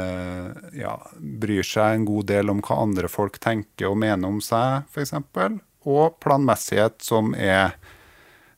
ja, 0.75 0.97
bryr 1.17 1.63
seg 1.63 1.95
en 1.95 2.05
god 2.05 2.27
del 2.27 2.51
om 2.51 2.61
hva 2.61 2.81
andre 2.83 3.07
folk 3.09 3.39
tenker 3.39 3.87
og 3.87 4.01
mener 4.03 4.27
om 4.27 4.41
seg, 4.43 4.83
f.eks. 4.91 5.15
Og 5.87 6.19
planmessighet, 6.19 6.99
som 7.07 7.31
er 7.35 7.77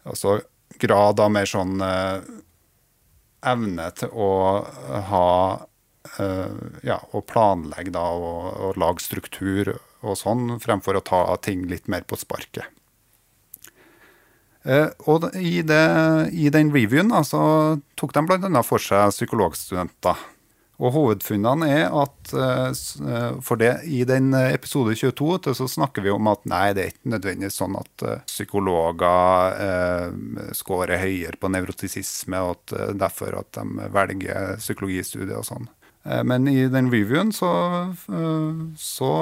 altså 0.09 0.41
grad 0.81 1.21
av 1.21 1.31
mer 1.37 1.45
sånn 1.45 1.77
evne 3.47 3.89
til 3.99 4.13
å 4.13 4.31
ha 5.11 5.29
uh, 6.19 6.63
Ja, 6.87 7.01
å 7.13 7.25
planlegge 7.25 7.95
da, 7.95 8.05
og, 8.15 8.49
og, 8.55 8.79
lage 8.81 9.05
struktur 9.05 9.77
og 10.05 10.19
sånn, 10.21 10.59
fremfor 10.61 10.99
å 10.99 11.05
ta 11.05 11.25
ting 11.43 11.65
litt 11.71 11.89
mer 11.89 12.05
på 12.05 12.19
sparket. 12.21 12.69
Uh, 14.65 14.89
og 15.09 15.31
i, 15.37 15.61
det, 15.67 15.85
i, 16.33 16.49
den 16.53 16.73
reviewen 16.73 17.13
da, 17.13 17.21
så 17.25 17.41
tok 18.01 18.15
de 18.17 18.25
bl.a. 18.29 18.63
for 18.65 18.81
seg 18.81 19.13
psykologstudenter. 19.13 20.21
Og 20.83 20.91
hovedfunnene 20.91 21.69
er 21.71 21.93
at 21.95 22.33
eh, 22.35 22.71
eh, 23.07 23.37
for 23.47 23.61
det, 23.61 23.71
i 23.87 24.03
den 24.09 24.33
eh, 24.35 24.51
episode 24.57 24.97
22 24.99 25.55
så 25.55 25.69
snakker 25.71 26.03
vi 26.03 26.11
om 26.11 26.27
at 26.31 26.43
nei, 26.51 26.73
det 26.75 26.83
er 26.83 26.91
ikke 26.91 27.13
nødvendigvis 27.13 27.59
sånn 27.61 27.77
at 27.79 28.05
psykologer 28.27 29.61
eh, 29.63 30.49
scorer 30.57 30.99
høyere 31.05 31.39
på 31.39 31.51
nevrotisisme, 31.55 32.41
og 32.43 32.57
at 32.57 32.97
derfor 33.05 33.39
at 33.39 33.55
de 33.55 33.89
velger 33.95 34.59
psykologistudier 34.59 35.39
og 35.39 35.47
sånn. 35.47 35.71
Men 36.29 36.45
i 36.51 36.67
den 36.69 36.91
reviewen 36.93 37.31
så, 37.33 37.49
så, 38.77 39.13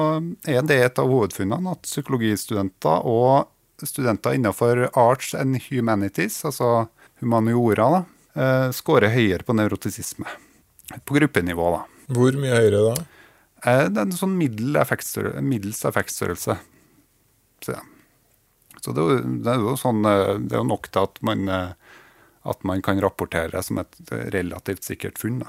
er 0.51 0.65
det 0.67 0.81
et 0.83 0.97
av 0.99 1.07
hovedfunnene 1.13 1.77
at 1.77 1.85
psykologistudenter 1.87 3.07
og 3.07 3.87
studenter 3.87 4.35
innenfor 4.35 4.89
arts 4.99 5.31
and 5.39 5.61
humanities, 5.69 6.41
altså 6.49 6.89
humaniora, 7.23 7.87
da, 7.95 8.73
scorer 8.75 9.15
høyere 9.15 9.47
på 9.47 9.55
nevrotisisme. 9.55 10.27
På 11.05 11.17
gruppenivå, 11.17 11.71
da. 11.77 11.83
Hvor 12.13 12.37
mye 12.39 12.55
høyere 12.57 12.83
da? 12.91 12.95
Eh, 13.63 13.87
det 13.89 14.01
er 14.01 14.07
en 14.09 14.17
sånn 14.17 14.35
middel 14.39 14.77
effektstørrelse, 14.81 15.45
middels 15.47 15.85
effektstørrelse. 15.89 16.59
Så, 17.63 17.77
ja. 17.77 17.83
Så 18.83 18.95
det, 18.97 19.07
det 19.45 19.53
er 19.53 19.63
jo 19.63 19.77
sånn 19.79 20.03
eh, 20.09 20.41
Det 20.43 20.57
er 20.57 20.63
jo 20.65 20.67
nok 20.73 20.89
til 20.91 21.07
at 21.07 21.21
man, 21.23 21.47
eh, 21.47 21.99
at 22.51 22.67
man 22.67 22.83
kan 22.83 23.01
rapportere 23.03 23.63
som 23.63 23.79
et 23.83 23.99
relativt 24.35 24.83
sikkert 24.89 25.21
funn. 25.23 25.45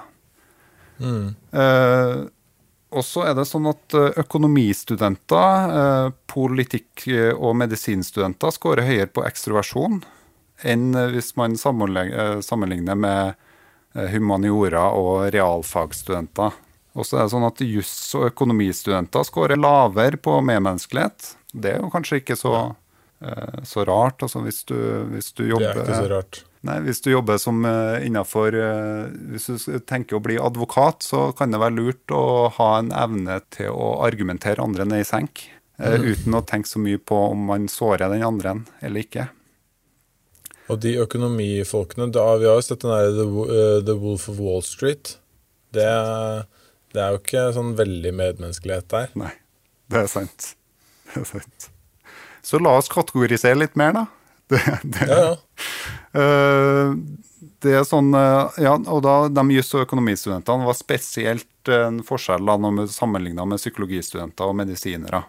Mm. 1.02 1.34
Eh, 1.58 2.18
og 2.94 3.02
så 3.02 3.24
er 3.26 3.34
det 3.34 3.48
sånn 3.50 3.66
at 3.66 3.96
økonomistudenter, 4.22 5.72
eh, 5.80 6.10
politikk- 6.30 7.08
og 7.34 7.56
medisinstudenter 7.58 8.54
scorer 8.54 8.86
høyere 8.86 9.10
på 9.10 9.26
ekstroversjon 9.26 10.04
enn 10.64 10.94
hvis 11.12 11.32
man 11.36 11.58
sammenligner 11.58 12.94
med 12.96 13.34
humaniora 13.94 14.88
og 14.98 15.28
realfagsstudenter. 15.34 16.56
Og 16.94 17.08
så 17.08 17.18
er 17.18 17.26
det 17.26 17.34
sånn 17.34 17.48
at 17.48 17.62
juss- 17.66 18.14
og 18.20 18.28
økonomistudenter 18.30 19.26
scorer 19.26 19.58
lavere 19.58 20.20
på 20.22 20.38
medmenneskelighet. 20.46 21.34
Det 21.54 21.76
er 21.76 21.82
jo 21.82 21.92
kanskje 21.94 22.22
ikke 22.22 22.38
så, 22.38 22.76
eh, 23.22 23.62
så 23.66 23.86
rart, 23.86 24.22
altså 24.26 24.44
hvis 24.46 24.64
du, 24.70 24.78
hvis 25.14 25.32
du 25.34 25.48
Det 25.48 25.62
er 25.62 25.84
ikke 25.84 26.02
så 26.06 26.10
rart. 26.12 26.44
Nei, 26.64 26.80
Hvis 26.80 27.02
du 27.04 27.12
jobber 27.12 27.38
som 27.38 27.60
innenfor 27.66 28.56
Hvis 29.34 29.66
du 29.66 29.80
tenker 29.80 30.16
å 30.16 30.24
bli 30.24 30.38
advokat, 30.40 31.04
så 31.04 31.36
kan 31.36 31.52
det 31.52 31.60
være 31.60 31.76
lurt 31.76 32.08
å 32.08 32.50
ha 32.56 32.80
en 32.80 32.92
evne 32.92 33.42
til 33.52 33.68
å 33.68 34.00
argumentere 34.06 34.64
andre 34.64 34.86
ned 34.86 35.02
i 35.02 35.04
senk. 35.04 35.50
Mm. 35.78 36.06
Uten 36.06 36.38
å 36.38 36.46
tenke 36.46 36.70
så 36.70 36.80
mye 36.80 36.98
på 37.02 37.18
om 37.34 37.48
man 37.50 37.68
sårer 37.68 38.14
den 38.14 38.24
andre 38.24 38.62
eller 38.82 39.04
ikke. 39.04 39.28
Og 40.72 40.80
de 40.84 40.94
økonomifolkene 41.04 42.08
da, 42.16 42.24
Vi 42.40 42.48
har 42.48 42.56
jo 42.60 42.66
sett 42.66 42.84
den 42.86 42.94
der 42.94 43.12
The, 43.18 43.28
eh, 43.58 43.80
The 43.88 43.98
Wolf 44.00 44.30
of 44.32 44.40
Wall 44.40 44.64
Street. 44.64 45.18
Det, 45.76 45.88
det 46.94 47.02
er 47.02 47.16
jo 47.16 47.22
ikke 47.22 47.48
sånn 47.56 47.74
veldig 47.80 48.14
medmenneskelighet 48.16 48.88
der. 48.94 49.12
Nei, 49.20 49.34
det 49.92 50.06
er 50.06 50.12
sant. 50.12 50.54
Det 51.10 51.24
er 51.24 51.30
sant. 51.30 51.70
Så 52.44 52.60
la 52.60 52.78
oss 52.78 52.92
kategorisere 52.92 53.58
litt 53.60 53.76
mer, 53.80 53.96
da. 53.96 54.06
Det, 54.54 54.60
det, 54.84 55.06
Ja, 55.08 55.20
ja. 55.24 55.36
Eh, 56.20 56.90
det 57.64 57.72
er 57.80 57.86
sånn, 57.88 58.12
eh, 58.18 58.58
ja, 58.66 58.74
og 58.76 59.00
da 59.06 59.14
De 59.32 59.44
jus- 59.56 59.72
og 59.74 59.86
økonomistudentene 59.86 60.68
var 60.68 60.76
spesielt 60.78 61.72
en 61.72 62.02
forskjell 62.06 62.44
da, 62.46 62.58
når 62.60 62.76
vi 62.82 62.88
sammenligna 62.92 63.46
med 63.48 63.62
psykologistudenter 63.62 64.52
og 64.52 64.58
medisinere. 64.60 65.24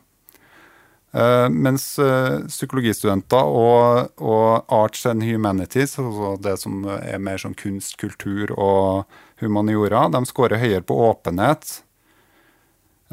Eh, 1.14 1.48
mens 1.48 1.92
eh, 2.02 2.40
psykologistudenter 2.50 3.46
og, 3.46 4.10
og 4.18 4.72
arts 4.74 5.04
and 5.06 5.22
humanities, 5.22 5.94
altså 6.00 6.32
det 6.42 6.56
som 6.58 6.80
er 6.90 7.22
mer 7.22 7.38
som 7.38 7.54
kunst, 7.54 7.94
kultur 8.00 8.50
og 8.58 9.04
humaniora, 9.42 10.08
de 10.10 10.24
scorer 10.26 10.58
høyere 10.58 10.82
på 10.82 10.96
åpenhet 11.06 11.76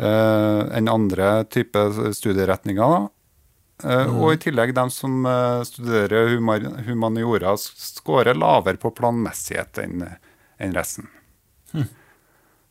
eh, 0.02 0.64
enn 0.80 0.90
andre 0.90 1.44
typer 1.54 1.94
studieretninger. 2.18 3.06
Eh, 3.86 4.18
Og 4.18 4.34
i 4.34 4.42
tillegg 4.50 4.74
de 4.78 4.90
som 4.94 5.22
studerer 5.70 6.34
humaniora, 6.90 7.54
scorer 7.62 8.34
lavere 8.34 8.82
på 8.82 8.96
planmessighet 8.98 9.78
enn 9.86 10.08
resten. 10.74 11.06
resten. 11.70 11.98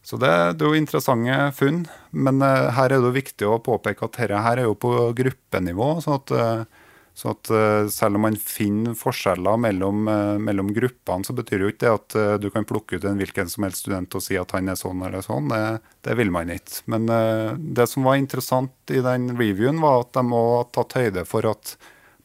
Så 0.02 0.16
det, 0.16 0.30
det 0.56 0.64
er 0.64 0.72
jo 0.72 0.80
interessante 0.80 1.38
funn, 1.54 1.82
men 2.10 2.40
uh, 2.40 2.70
her 2.74 2.88
er 2.88 2.96
det 2.96 3.10
jo 3.10 3.16
viktig 3.18 3.48
å 3.48 3.60
påpeke 3.62 4.06
at 4.06 4.16
dette 4.16 4.44
her 4.46 4.62
er 4.62 4.68
jo 4.70 4.78
på 4.78 4.94
gruppenivå. 5.16 5.90
så 6.00 6.16
at, 6.16 6.32
uh, 6.32 6.80
så 7.20 7.34
at 7.34 7.50
uh, 7.52 7.88
selv 7.92 8.16
om 8.16 8.24
man 8.24 8.36
finner 8.40 8.94
forskjeller 8.96 9.58
mellom, 9.60 10.08
eh, 10.08 10.38
mellom 10.38 10.70
gruppene, 10.74 11.26
så 11.26 11.34
betyr 11.36 11.64
jo 11.64 11.70
ikke 11.72 11.82
det 11.84 11.92
at 11.92 12.16
eh, 12.16 12.34
du 12.40 12.48
kan 12.54 12.64
plukke 12.64 12.96
ut 12.96 13.04
en 13.04 13.18
hvilken 13.20 13.50
som 13.50 13.66
helst 13.66 13.84
student 13.84 14.14
og 14.16 14.24
si 14.24 14.38
at 14.40 14.54
han 14.56 14.70
er 14.70 14.78
sånn 14.78 15.02
eller 15.04 15.24
sånn. 15.26 15.50
Det, 15.52 15.80
det 16.06 16.16
vil 16.16 16.32
man 16.32 16.52
ikke. 16.54 16.84
Men 16.92 17.08
eh, 17.12 17.52
det 17.58 17.88
som 17.90 18.06
var 18.08 18.20
interessant 18.20 18.94
i 18.94 19.02
den 19.04 19.34
reviewen, 19.34 19.82
var 19.82 20.06
at 20.06 20.14
de 20.16 20.24
òg 20.24 20.52
ha 20.54 20.62
tatt 20.78 20.96
høyde 21.00 21.26
for 21.28 21.50
at 21.50 21.74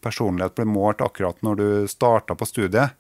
personlighet 0.05 0.55
ble 0.59 0.67
målt 0.69 1.01
akkurat 1.01 1.41
når 1.43 1.59
du 1.59 1.67
starta 1.91 2.37
på 2.37 2.47
studiet. 2.47 2.95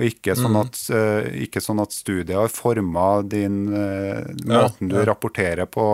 Og 0.00 0.06
ikke 0.08 0.32
sånn 0.38 0.56
at, 0.56 0.78
eh, 0.96 1.26
ikke 1.44 1.60
sånn 1.60 1.82
at 1.82 1.92
studiet 1.92 2.32
har 2.38 2.48
forma 2.48 3.20
din 3.28 3.58
eh, 3.68 4.22
måten 4.48 4.88
du 4.88 4.96
rapporterer 5.04 5.68
på 5.68 5.84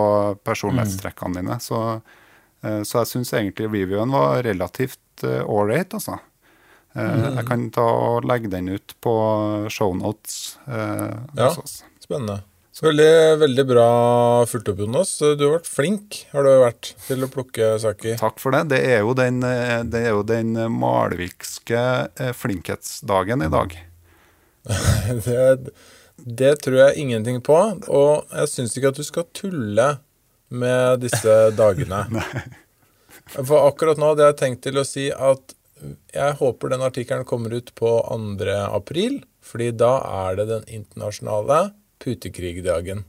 personlighetstrekkene 0.47 1.41
dine. 1.41 1.57
Så, 1.59 1.81
eh, 2.63 2.81
så 2.87 3.01
jeg 3.03 3.11
syns 3.11 3.33
egentlig 3.35 3.67
reviewen 3.67 4.15
var 4.15 4.41
relativt 4.47 4.99
ålreit, 5.23 5.91
altså. 5.97 6.19
Eh, 6.95 7.35
Jeg 7.35 7.45
kan 7.49 7.69
ta 7.69 7.83
og 7.83 8.23
legge 8.25 8.49
den 8.49 8.69
ut 8.69 8.93
på 9.03 9.11
shownotes 9.69 10.57
eh, 10.67 11.17
Ja. 11.35 11.49
hos 11.49 11.57
oss. 11.59 11.83
Spennende. 11.99 12.43
Så 12.71 12.85
veldig, 12.85 13.39
veldig 13.41 13.65
bra 13.67 13.89
fulgt 14.45 14.69
opp, 14.69 14.77
Jonas. 14.77 15.17
Du 15.17 15.41
har 15.49 15.57
vært 15.59 15.65
flink 15.67 16.25
har 16.31 16.43
du 16.45 16.49
vært 16.61 16.93
til 17.07 17.25
å 17.25 17.27
plukke 17.33 17.79
saker. 17.81 18.17
Takk 18.21 18.39
for 18.39 18.51
det. 18.53 18.67
Det 18.69 18.81
er 18.85 18.99
jo 19.01 19.15
den, 19.17 19.39
det 19.41 20.01
er 20.05 20.11
jo 20.13 20.21
den 20.21 20.53
malvikske 20.53 21.81
flinkhetsdagen 22.37 23.41
i 23.41 23.49
dag. 23.49 23.73
Det, 25.25 25.71
det 26.17 26.53
tror 26.63 26.77
jeg 26.79 27.03
ingenting 27.03 27.37
på, 27.45 27.55
og 27.87 28.33
jeg 28.33 28.49
syns 28.51 28.75
ikke 28.75 28.91
at 28.91 28.99
du 28.99 29.05
skal 29.05 29.27
tulle 29.37 29.87
med 30.49 31.03
disse 31.05 31.35
dagene. 31.59 32.01
For 33.37 33.67
akkurat 33.67 33.99
nå 33.99 34.11
hadde 34.13 34.27
jeg 34.27 34.39
tenkt 34.41 34.63
til 34.65 34.81
å 34.81 34.85
si 34.87 35.07
at 35.11 35.55
jeg 36.15 36.37
håper 36.39 36.73
den 36.73 36.83
artikkelen 36.83 37.27
kommer 37.29 37.53
ut 37.53 37.69
på 37.77 37.91
2. 38.09 38.47
april, 38.65 39.19
fordi 39.45 39.69
da 39.77 39.93
er 40.25 40.39
det 40.39 40.47
den 40.49 40.65
internasjonale 40.79 41.67
putekrigdagen. 42.01 43.05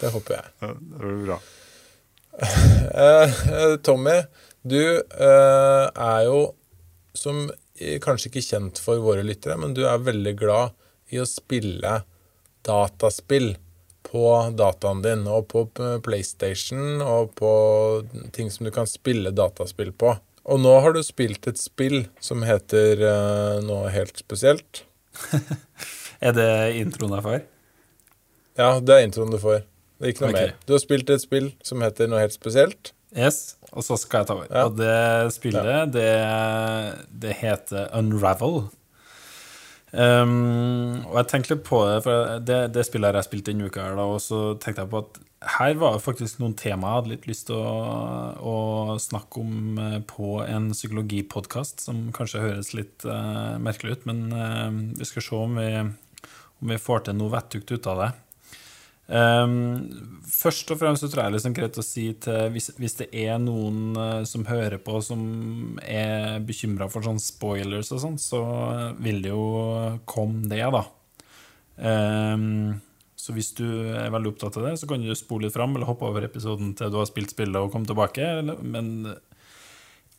Det 0.00 0.10
håper 0.12 0.34
jeg. 0.34 0.52
Ja, 0.60 0.68
Det 0.74 0.98
blir 0.98 1.26
bra. 1.26 1.40
Eh, 2.92 3.34
eh, 3.52 3.76
Tommy, 3.84 4.14
du 4.64 4.80
eh, 4.80 5.86
er 5.86 6.22
jo 6.26 6.54
som 7.14 7.44
kanskje 8.04 8.30
ikke 8.30 8.44
kjent 8.46 8.80
for 8.82 9.02
våre 9.02 9.24
lyttere, 9.26 9.58
men 9.60 9.74
du 9.76 9.84
er 9.88 10.02
veldig 10.02 10.34
glad 10.38 10.74
i 11.12 11.20
å 11.20 11.28
spille 11.28 12.00
dataspill 12.66 13.54
på 14.02 14.26
dataen 14.58 15.02
din, 15.04 15.24
og 15.30 15.48
på 15.52 15.64
eh, 15.80 15.98
PlayStation, 16.04 17.00
og 17.04 17.34
på 17.38 17.52
ting 18.34 18.50
som 18.52 18.66
du 18.66 18.72
kan 18.74 18.88
spille 18.90 19.32
dataspill 19.34 19.92
på. 19.94 20.16
Og 20.42 20.58
nå 20.58 20.72
har 20.82 20.94
du 20.94 21.02
spilt 21.06 21.46
et 21.46 21.60
spill 21.60 22.08
som 22.18 22.42
heter 22.42 22.98
uh, 22.98 23.60
noe 23.62 23.92
helt 23.94 24.18
spesielt. 24.18 24.82
Er 26.22 26.34
det 26.34 26.50
introen 26.80 27.14
jeg 27.14 27.24
får? 27.24 27.38
Ja, 28.58 28.68
det 28.82 28.96
er 28.96 29.06
introen 29.06 29.30
du 29.30 29.38
får. 29.42 29.62
Det 29.98 30.08
er 30.08 30.12
ikke 30.12 30.24
noe 30.24 30.32
okay. 30.32 30.50
mer. 30.50 30.56
Du 30.66 30.74
har 30.74 30.82
spilt 30.82 31.10
et 31.14 31.22
spill 31.22 31.48
som 31.66 31.82
heter 31.82 32.10
noe 32.10 32.20
helt 32.22 32.34
spesielt. 32.34 32.90
Yes, 33.12 33.56
og 33.72 33.84
så 33.84 33.98
skal 34.00 34.22
jeg 34.22 34.30
ta 34.30 34.36
over. 34.36 34.46
Ja. 34.48 34.68
Og 34.68 34.78
det 34.78 35.34
spillet, 35.34 35.92
det, 35.92 36.12
det 37.24 37.34
heter 37.42 37.90
Unravel. 37.98 38.64
Um, 39.92 41.02
og 41.10 41.18
jeg 41.18 41.28
tenkte 41.28 41.52
litt 41.52 41.66
på 41.66 41.82
det, 41.84 41.98
for 42.06 42.38
det, 42.40 42.60
det 42.72 42.86
spillet 42.88 43.10
har 43.10 43.18
jeg 43.20 43.28
spilt 43.28 43.50
denne 43.50 43.68
uka, 43.68 43.90
her, 43.90 43.98
da, 43.98 44.06
og 44.08 44.22
så 44.24 44.40
tenkte 44.56 44.86
jeg 44.86 44.92
på 44.94 45.02
at 45.02 45.20
her 45.58 45.74
var 45.76 45.96
det 45.96 46.04
faktisk 46.04 46.38
noen 46.40 46.54
tema 46.56 46.88
jeg 46.88 46.96
hadde 47.00 47.10
litt 47.10 47.26
lyst 47.28 47.48
til 47.50 47.58
å, 47.58 47.74
å 48.40 48.56
snakke 49.02 49.42
om 49.42 49.80
eh, 49.82 49.98
på 50.08 50.38
en 50.46 50.70
psykologipodkast, 50.72 51.82
som 51.84 52.06
kanskje 52.14 52.44
høres 52.44 52.72
litt 52.78 53.04
uh, 53.04 53.58
merkelig 53.60 53.98
ut, 53.98 54.06
men 54.08 54.24
uh, 54.32 54.70
vi 54.96 55.08
skal 55.08 55.26
se 55.26 55.36
om 55.36 55.58
vi, 55.60 55.68
om 55.82 56.72
vi 56.72 56.80
får 56.80 57.08
til 57.08 57.18
noe 57.18 57.34
vettugt 57.34 57.74
ut 57.74 57.90
av 57.92 58.04
det. 58.04 58.10
Um, 59.12 60.22
først 60.24 60.70
og 60.72 60.78
fremst 60.80 61.04
så 61.04 61.10
tror 61.12 61.26
jeg 61.26 61.32
det 61.32 61.36
liksom 61.36 61.56
greit 61.56 61.76
å 61.76 61.84
si 61.84 62.04
til 62.24 62.46
hvis, 62.54 62.70
hvis 62.80 62.94
det 63.02 63.08
er 63.12 63.34
noen 63.42 63.98
eh, 64.00 64.22
som 64.24 64.46
hører 64.48 64.78
på 64.80 65.02
som 65.04 65.20
er 65.84 66.38
bekymra 66.46 66.88
for 66.88 67.04
sånne 67.04 67.20
spoilers 67.20 67.92
og 67.92 68.00
sånn, 68.06 68.16
så 68.22 68.40
vil 69.04 69.20
det 69.24 69.34
jo 69.34 69.44
komme 70.08 70.48
det, 70.48 70.64
da. 70.72 70.86
Um, 71.76 72.80
så 73.22 73.36
hvis 73.36 73.52
du 73.58 73.66
er 73.92 74.10
veldig 74.14 74.32
opptatt 74.32 74.56
av 74.58 74.66
det, 74.70 74.74
så 74.80 74.88
kan 74.88 75.04
du 75.04 75.12
spole 75.18 75.46
litt 75.46 75.54
fram 75.54 75.76
eller 75.76 75.86
hoppe 75.86 76.08
over 76.08 76.24
episoden 76.26 76.72
til 76.78 76.90
du 76.90 76.98
har 76.98 77.06
spilt 77.10 77.36
spillet 77.36 77.60
og 77.60 77.70
kommet 77.74 77.92
tilbake. 77.92 78.32
Men 78.64 79.12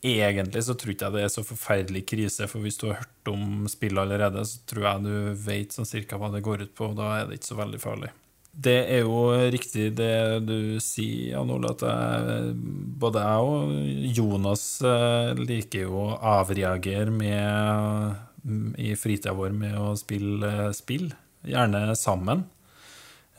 egentlig 0.03 0.63
så 0.63 0.77
tror 0.79 0.93
jeg 0.93 1.15
det 1.15 1.25
er 1.25 1.31
så 1.33 1.43
forferdelig 1.47 2.05
krise, 2.13 2.47
for 2.51 2.63
hvis 2.63 2.79
du 2.79 2.89
har 2.91 3.01
hørt 3.01 3.31
om 3.33 3.65
spillet 3.71 4.05
allerede, 4.05 4.45
så 4.47 4.61
tror 4.69 4.87
jeg 4.87 5.05
du 5.07 5.45
vet 5.49 5.75
sånn 5.75 5.89
cirka 5.89 6.19
hva 6.21 6.31
det 6.31 6.45
går 6.45 6.67
ut 6.67 6.75
på, 6.77 6.91
og 6.91 6.99
da 7.01 7.09
er 7.17 7.27
det 7.27 7.41
ikke 7.41 7.51
så 7.51 7.59
veldig 7.59 7.81
farlig. 7.83 8.11
Det 8.53 8.75
er 8.85 9.01
jo 9.01 9.31
riktig 9.49 9.87
det 9.97 10.45
du 10.45 10.77
sier, 10.83 11.31
Jan 11.33 11.49
Ole, 11.55 11.71
at 11.73 11.81
jeg, 11.81 12.51
både 13.01 13.23
jeg 13.23 13.47
og 13.49 14.11
Jonas 14.13 14.65
eh, 14.85 15.31
liker 15.39 15.87
jo 15.87 16.03
å 16.03 16.17
avreagere 16.35 17.09
med, 17.09 18.19
i 18.77 18.93
fritida 18.99 19.33
vår 19.33 19.55
med 19.57 19.79
å 19.81 19.95
spille 19.97 20.69
spill, 20.77 21.09
gjerne 21.49 21.95
sammen. 21.97 22.45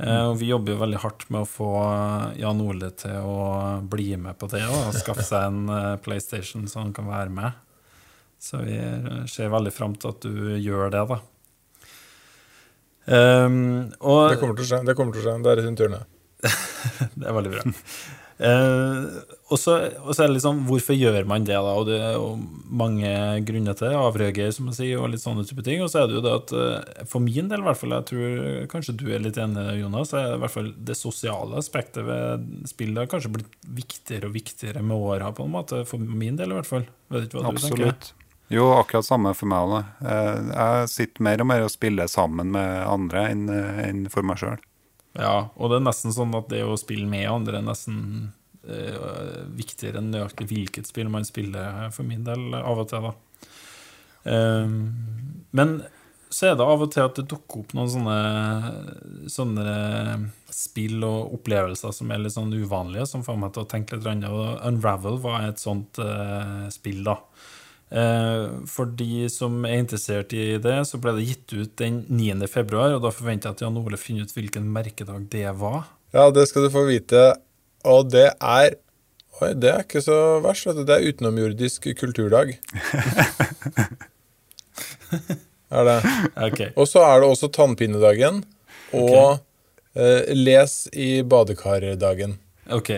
Eh, 0.03 0.25
og 0.33 0.41
vi 0.41 0.51
jobber 0.51 0.75
jo 0.75 0.81
veldig 0.83 1.03
hardt 1.05 1.29
med 1.31 1.45
å 1.45 1.51
få 1.53 1.71
Jan 2.41 2.65
Ole 2.65 2.91
til 2.99 3.15
å 3.23 3.45
bli 3.87 4.17
med 4.19 4.35
på 4.41 4.49
det 4.51 4.65
og 4.67 4.97
skaffe 4.99 5.23
seg 5.23 5.47
en 5.47 5.71
eh, 5.71 5.93
PlayStation 6.03 6.67
så 6.67 6.83
han 6.83 6.91
kan 6.97 7.07
være 7.07 7.31
med. 7.31 7.63
Så 8.43 8.65
vi 8.67 8.81
ser 9.31 9.55
veldig 9.55 9.73
fram 9.73 9.95
til 9.95 10.11
at 10.11 10.27
du 10.27 10.59
gjør 10.59 10.91
det, 10.91 11.07
da. 11.15 11.23
Um, 13.05 13.93
og, 14.01 14.33
det 14.33 14.41
kommer 14.41 14.57
til 14.57 14.65
å 14.65 14.69
skje. 14.73 14.83
Det 14.89 14.97
kommer 14.99 15.15
til 15.15 15.25
å 15.25 15.29
skje. 15.29 15.39
Det 15.45 15.55
er 15.55 15.65
sin 15.67 15.79
tur 15.79 15.91
nå. 15.93 16.03
det 17.19 17.25
er 17.25 17.37
veldig 17.37 17.53
bra. 17.53 17.65
Uh, 18.35 19.21
og 19.55 19.61
så 19.61 19.77
er 19.79 20.25
det 20.27 20.33
liksom 20.35 20.65
Hvorfor 20.67 20.97
gjør 20.99 21.23
man 21.31 21.45
det, 21.47 21.55
da? 21.55 21.75
Og 21.79 21.87
det 21.87 22.01
er 22.03 22.17
jo 22.17 22.33
mange 22.67 23.13
grunner 23.47 23.77
til 23.79 23.93
det. 23.93 24.01
Avrøger, 24.01 24.51
som 24.57 24.71
man 24.71 24.77
sier, 24.77 24.99
og 24.99 25.13
litt 25.13 25.23
sånne 25.23 25.45
type 25.47 25.63
ting. 25.67 25.85
Og 25.85 25.93
så 25.93 26.03
er 26.03 26.11
det 26.11 26.19
jo 26.19 26.25
det 26.25 26.35
at 26.41 26.57
uh, 26.57 27.05
for 27.11 27.23
min 27.25 27.53
del, 27.53 27.63
i 27.63 27.69
hvert 27.69 27.81
fall, 27.83 27.95
jeg 27.99 28.09
tror 28.11 28.67
kanskje 28.73 28.97
du 29.05 29.07
er 29.13 29.23
litt 29.23 29.39
enig, 29.41 29.69
Jonas, 29.83 30.17
er 30.17 30.35
i 30.35 30.43
hvert 30.43 30.57
fall 30.57 30.73
det 30.91 30.99
sosiale 30.99 31.61
aspektet 31.61 32.03
ved 32.09 32.51
spillet 32.73 33.05
har 33.05 33.13
kanskje 33.13 33.37
blitt 33.37 33.57
viktigere 33.85 34.33
og 34.33 34.37
viktigere 34.41 34.83
med 34.83 34.97
åra, 35.13 35.31
på 35.37 35.47
en 35.47 35.55
måte. 35.55 35.85
For 35.89 36.03
min 36.03 36.41
del, 36.41 36.57
i 36.57 36.61
hvert 36.63 36.73
fall. 36.73 36.89
Vet 37.13 37.29
ikke 37.29 37.43
hva 37.43 37.53
Absolutt. 37.53 37.79
du 37.79 37.87
tenker? 37.87 38.21
Jo, 38.53 38.69
akkurat 38.77 39.07
samme 39.07 39.33
for 39.37 39.49
meg 39.51 39.73
òg. 39.73 39.91
Jeg 40.05 40.89
sitter 40.93 41.25
mer 41.25 41.43
og 41.43 41.49
mer 41.49 41.65
og 41.65 41.73
spiller 41.73 42.11
sammen 42.13 42.53
med 42.55 42.85
andre 42.85 43.29
enn, 43.33 43.49
enn 43.49 44.07
for 44.13 44.27
meg 44.27 44.43
sjøl. 44.43 44.61
Ja, 45.15 45.49
og 45.55 45.71
det 45.71 45.79
er 45.79 45.87
nesten 45.87 46.15
sånn 46.15 46.35
at 46.35 46.51
det 46.51 46.65
å 46.67 46.77
spille 46.79 47.07
med 47.09 47.29
andre 47.31 47.61
er 47.61 47.67
nesten 47.67 47.99
eh, 48.67 49.45
viktigere 49.55 50.01
enn 50.01 50.11
nøyaktig 50.11 50.49
hvilket 50.51 50.91
spill 50.91 51.11
man 51.13 51.27
spiller, 51.27 51.87
for 51.95 52.07
min 52.07 52.25
del, 52.27 52.49
av 52.59 52.83
og 52.83 52.89
til, 52.91 53.07
da. 53.07 53.51
Eh, 54.35 54.75
men 55.55 55.77
så 56.35 56.49
er 56.49 56.57
det 56.59 56.67
av 56.67 56.83
og 56.83 56.91
til 56.91 57.07
at 57.07 57.19
det 57.21 57.29
dukker 57.31 57.61
opp 57.63 57.75
noen 57.79 57.91
sånne, 57.93 58.19
sånne 59.31 59.67
spill 60.51 61.05
og 61.07 61.37
opplevelser 61.37 61.95
som 61.95 62.11
er 62.11 62.25
litt 62.25 62.35
sånn 62.35 62.51
uvanlige, 62.51 63.07
som 63.07 63.23
får 63.23 63.39
meg 63.39 63.55
til 63.55 63.63
å 63.63 63.71
tenke 63.71 64.01
litt. 64.01 64.27
Og 64.27 64.65
Unravel 64.67 65.21
var 65.23 65.47
et 65.47 65.63
sånt 65.63 66.01
eh, 66.03 66.65
spill, 66.75 67.05
da. 67.07 67.21
Eh, 67.91 68.45
for 68.71 68.89
de 68.99 69.27
som 69.31 69.65
er 69.69 69.83
interessert 69.83 70.33
i 70.37 70.57
det, 70.63 70.79
så 70.89 70.99
ble 71.01 71.17
det 71.19 71.27
gitt 71.29 71.55
ut 71.55 71.75
den 71.81 72.03
9. 72.09 72.49
februar, 72.51 72.97
og 72.97 73.05
da 73.05 73.13
forventer 73.15 73.51
jeg 73.51 73.59
at 73.59 73.67
Jan 73.67 73.81
Ole 73.81 74.01
finner 74.01 74.27
ut 74.27 74.35
hvilken 74.35 74.67
merkedag 74.73 75.29
det 75.33 75.47
var. 75.61 75.85
Ja, 76.15 76.31
det 76.35 76.49
skal 76.51 76.67
du 76.67 76.73
få 76.75 76.87
vite. 76.89 77.35
Og 77.85 78.09
det 78.13 78.31
er 78.39 78.81
Oi, 79.43 79.49
det 79.59 79.67
er 79.67 79.81
ikke 79.83 79.99
så 79.99 80.39
verst. 80.45 80.69
vet 80.69 80.77
du. 80.79 80.85
Det 80.87 80.95
er 80.95 81.09
utenomjordisk 81.11 81.89
kulturdag. 81.99 82.53
er 85.75 85.89
det. 85.89 85.97
Okay. 86.53 86.69
Og 86.79 86.87
så 86.87 87.03
er 87.03 87.19
det 87.19 87.31
også 87.33 87.51
tannpinnedagen 87.51 88.45
og 88.95 89.11
okay. 89.11 89.43
eh, 89.99 90.31
les 90.39 90.77
i 90.95 91.09
badekardagen. 91.27 92.39
OK. 92.71 92.93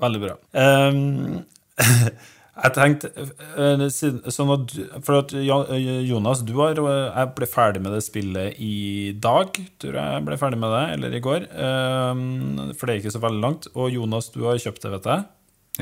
Veldig 0.00 0.22
bra. 0.24 0.38
Um, 0.56 1.44
Jeg 2.56 2.72
tenkte 2.72 3.10
eh, 3.20 3.82
sånn 3.92 4.52
at, 4.54 4.72
For 5.04 5.18
at 5.20 5.34
Jonas, 5.36 6.40
du 6.46 6.54
har 6.62 6.78
Jeg 6.78 7.32
ble 7.36 7.48
ferdig 7.50 7.82
med 7.84 7.92
det 7.92 8.02
spillet 8.06 8.56
i 8.62 9.12
dag, 9.12 9.52
tror 9.82 9.98
jeg 10.00 10.16
jeg 10.16 10.26
ble 10.28 10.40
ferdig 10.40 10.60
med 10.62 10.72
det, 10.72 10.84
eller 10.96 11.16
i 11.16 11.22
går. 11.24 11.46
For 11.52 12.88
det 12.88 12.94
er 12.94 13.00
ikke 13.02 13.12
så 13.12 13.22
veldig 13.22 13.42
langt. 13.44 13.68
Og 13.76 13.92
Jonas, 13.92 14.30
du 14.32 14.46
har 14.48 14.60
kjøpt 14.62 14.86
det, 14.86 14.94
vet 14.96 15.10
jeg? 15.12 15.26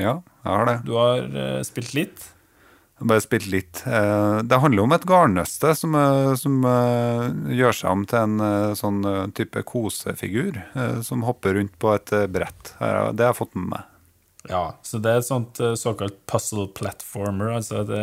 Ja, 0.03 0.17
jeg 0.43 0.51
har 0.51 0.67
det. 0.67 0.79
Du 0.87 0.95
har 0.99 1.23
eh, 1.23 1.61
spilt 1.67 1.95
litt? 1.95 2.27
Jeg 2.95 3.09
bare 3.11 3.23
spilt 3.23 3.47
litt. 3.51 3.81
Eh, 3.87 4.43
det 4.43 4.59
handler 4.59 4.83
om 4.83 4.95
et 4.95 5.07
garnnøste 5.07 5.71
som, 5.79 5.95
som 6.39 6.69
gjør 7.55 7.79
seg 7.79 7.91
om 7.91 8.05
til 8.11 8.21
en 8.21 8.75
sånn 8.75 9.01
type 9.35 9.63
kosefigur 9.67 10.59
som 11.07 11.23
hopper 11.27 11.55
rundt 11.55 11.79
på 11.79 11.95
et 11.95 12.17
brett. 12.35 12.75
Det 12.75 13.23
har 13.23 13.31
jeg 13.31 13.43
fått 13.45 13.55
med 13.55 13.77
meg. 13.77 13.91
Ja, 14.49 14.75
så 14.85 14.99
det 15.01 15.11
er 15.11 15.21
et 15.21 15.27
sånt 15.27 15.59
eh, 15.63 15.73
såkalt 15.79 16.17
puzzle 16.29 16.67
platformer. 16.77 17.55
Altså 17.57 17.81
det, 17.87 18.01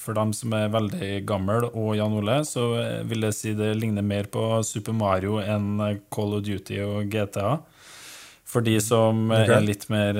for 0.00 0.16
dem 0.16 0.32
som 0.36 0.54
er 0.56 0.72
veldig 0.72 1.10
gammel 1.28 1.66
og 1.70 1.92
Jan 1.98 2.16
Ole, 2.16 2.38
så 2.48 2.66
eh, 2.80 3.02
vil 3.08 3.26
jeg 3.28 3.36
si 3.36 3.52
det 3.58 3.74
ligner 3.78 4.04
mer 4.06 4.30
på 4.32 4.44
Super 4.66 4.96
Mario 4.96 5.40
enn 5.42 5.82
eh, 5.84 5.98
Call 6.12 6.38
of 6.38 6.46
Duty 6.46 6.80
og 6.86 7.12
GTA. 7.12 7.58
For 8.50 8.66
de 8.66 8.74
som 8.82 9.28
okay. 9.30 9.52
er 9.54 9.62
litt 9.62 9.84
mer 9.92 10.16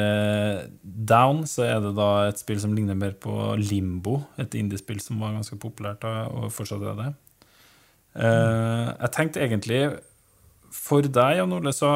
down, 0.84 1.42
så 1.50 1.64
er 1.66 1.80
det 1.82 1.96
da 1.96 2.10
et 2.28 2.38
spill 2.38 2.60
som 2.62 2.76
ligner 2.76 2.94
mer 2.94 3.16
på 3.18 3.56
Limbo. 3.58 4.20
Et 4.38 4.54
indiespill 4.60 5.00
som 5.02 5.18
var 5.18 5.34
ganske 5.34 5.58
populært 5.58 6.06
og 6.06 6.46
fortsatt 6.54 6.84
er 6.92 7.00
det. 7.00 7.08
jeg 8.22 9.10
tenkte 9.16 9.42
egentlig 9.42 9.80
for 10.70 11.02
deg, 11.02 11.36
Jan 11.40 11.54
Ole, 11.54 11.72
så 11.74 11.88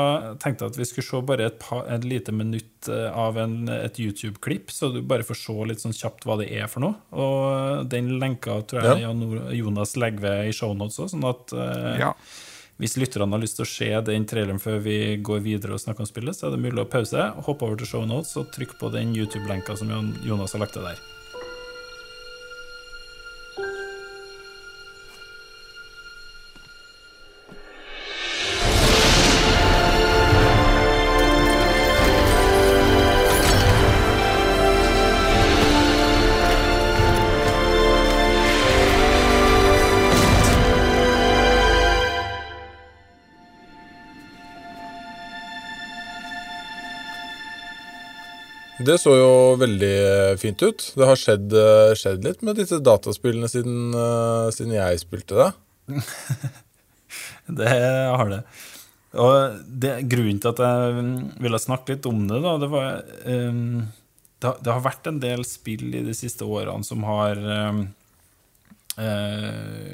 tenkte 0.43 0.67
jeg 0.67 0.73
at 0.73 0.79
vi 0.81 0.87
skulle 0.89 1.07
se 1.07 1.21
bare 1.27 1.47
et, 1.47 1.59
par, 1.63 1.85
et 1.95 2.07
lite 2.07 2.35
minutt 2.35 2.89
eh, 2.91 3.07
av 3.11 3.39
en, 3.39 3.57
et 3.71 4.01
YouTube-klipp, 4.03 4.73
så 4.75 4.91
du 4.91 4.99
bare 5.07 5.27
får 5.27 5.39
se 5.39 5.55
litt 5.71 5.85
sånn 5.85 5.95
kjapt 5.95 6.27
hva 6.27 6.39
det 6.41 6.49
er 6.51 6.67
for 6.71 6.83
noe. 6.83 6.99
Og 7.15 7.87
den 7.91 8.17
lenka 8.23 8.59
tror 8.67 8.91
jeg 8.91 9.05
ja. 9.07 9.15
Jonas 9.55 9.95
legger 10.01 10.27
ved 10.27 10.51
i 10.51 10.57
shownotes 10.57 10.99
òg, 11.05 11.13
sånn 11.15 11.29
at 11.31 11.55
eh, 11.55 12.03
ja. 12.03 12.13
hvis 12.83 12.99
lytterne 12.99 13.31
har 13.37 13.45
lyst 13.45 13.61
til 13.61 13.67
å 13.67 13.73
se 13.77 13.91
den 14.11 14.27
traileren 14.31 14.63
før 14.63 14.83
vi 14.83 14.99
går 15.23 15.45
videre 15.47 15.79
og 15.79 15.85
snakker 15.85 16.07
om 16.07 16.11
spillet, 16.11 16.35
så 16.35 16.49
er 16.49 16.57
det 16.57 16.65
mulig 16.67 16.83
å 16.83 16.91
pause, 16.91 17.31
hoppe 17.47 17.69
over 17.69 17.79
til 17.79 17.95
shownotes 17.95 18.35
og 18.43 18.51
trykke 18.57 18.81
på 18.83 18.91
den 18.97 19.15
YouTube-lenka 19.15 19.79
som 19.79 19.95
Jonas 20.27 20.59
har 20.59 20.67
lagt 20.67 20.75
til 20.75 20.91
der. 20.91 20.99
Det 48.85 48.97
så 49.01 49.15
jo 49.17 49.33
veldig 49.61 49.95
eh, 49.95 50.35
fint 50.41 50.61
ut. 50.65 50.85
Det 50.99 51.09
har 51.09 51.19
skjedd, 51.19 51.55
eh, 51.57 51.95
skjedd 51.99 52.25
litt 52.27 52.45
med 52.45 52.59
disse 52.61 52.81
dataspillene 52.85 53.49
siden, 53.49 53.95
uh, 53.97 54.51
siden 54.53 54.75
jeg 54.77 55.01
spilte 55.01 55.39
det. 55.39 55.51
det 57.61 57.71
har 57.71 58.33
det. 58.33 58.43
Og 59.15 59.61
det, 59.69 59.93
grunnen 60.11 60.41
til 60.43 60.53
at 60.53 60.63
jeg 60.65 60.95
mm, 60.99 61.19
ville 61.45 61.61
snakke 61.63 61.95
litt 61.95 62.09
om 62.11 62.25
det, 62.29 62.41
da, 62.45 62.57
det 62.61 62.71
var 62.73 62.89
um, 63.31 63.85
det, 64.43 64.55
det, 64.59 64.73
har 64.73 64.83
vært 64.85 65.11
en 65.11 65.21
del 65.23 65.45
spill 65.47 65.87
i 65.95 66.03
de 66.05 66.17
siste 66.19 66.45
årene 66.45 66.85
som 66.87 67.07
har 67.07 67.39
um, 67.39 67.85
uh, 68.99 69.93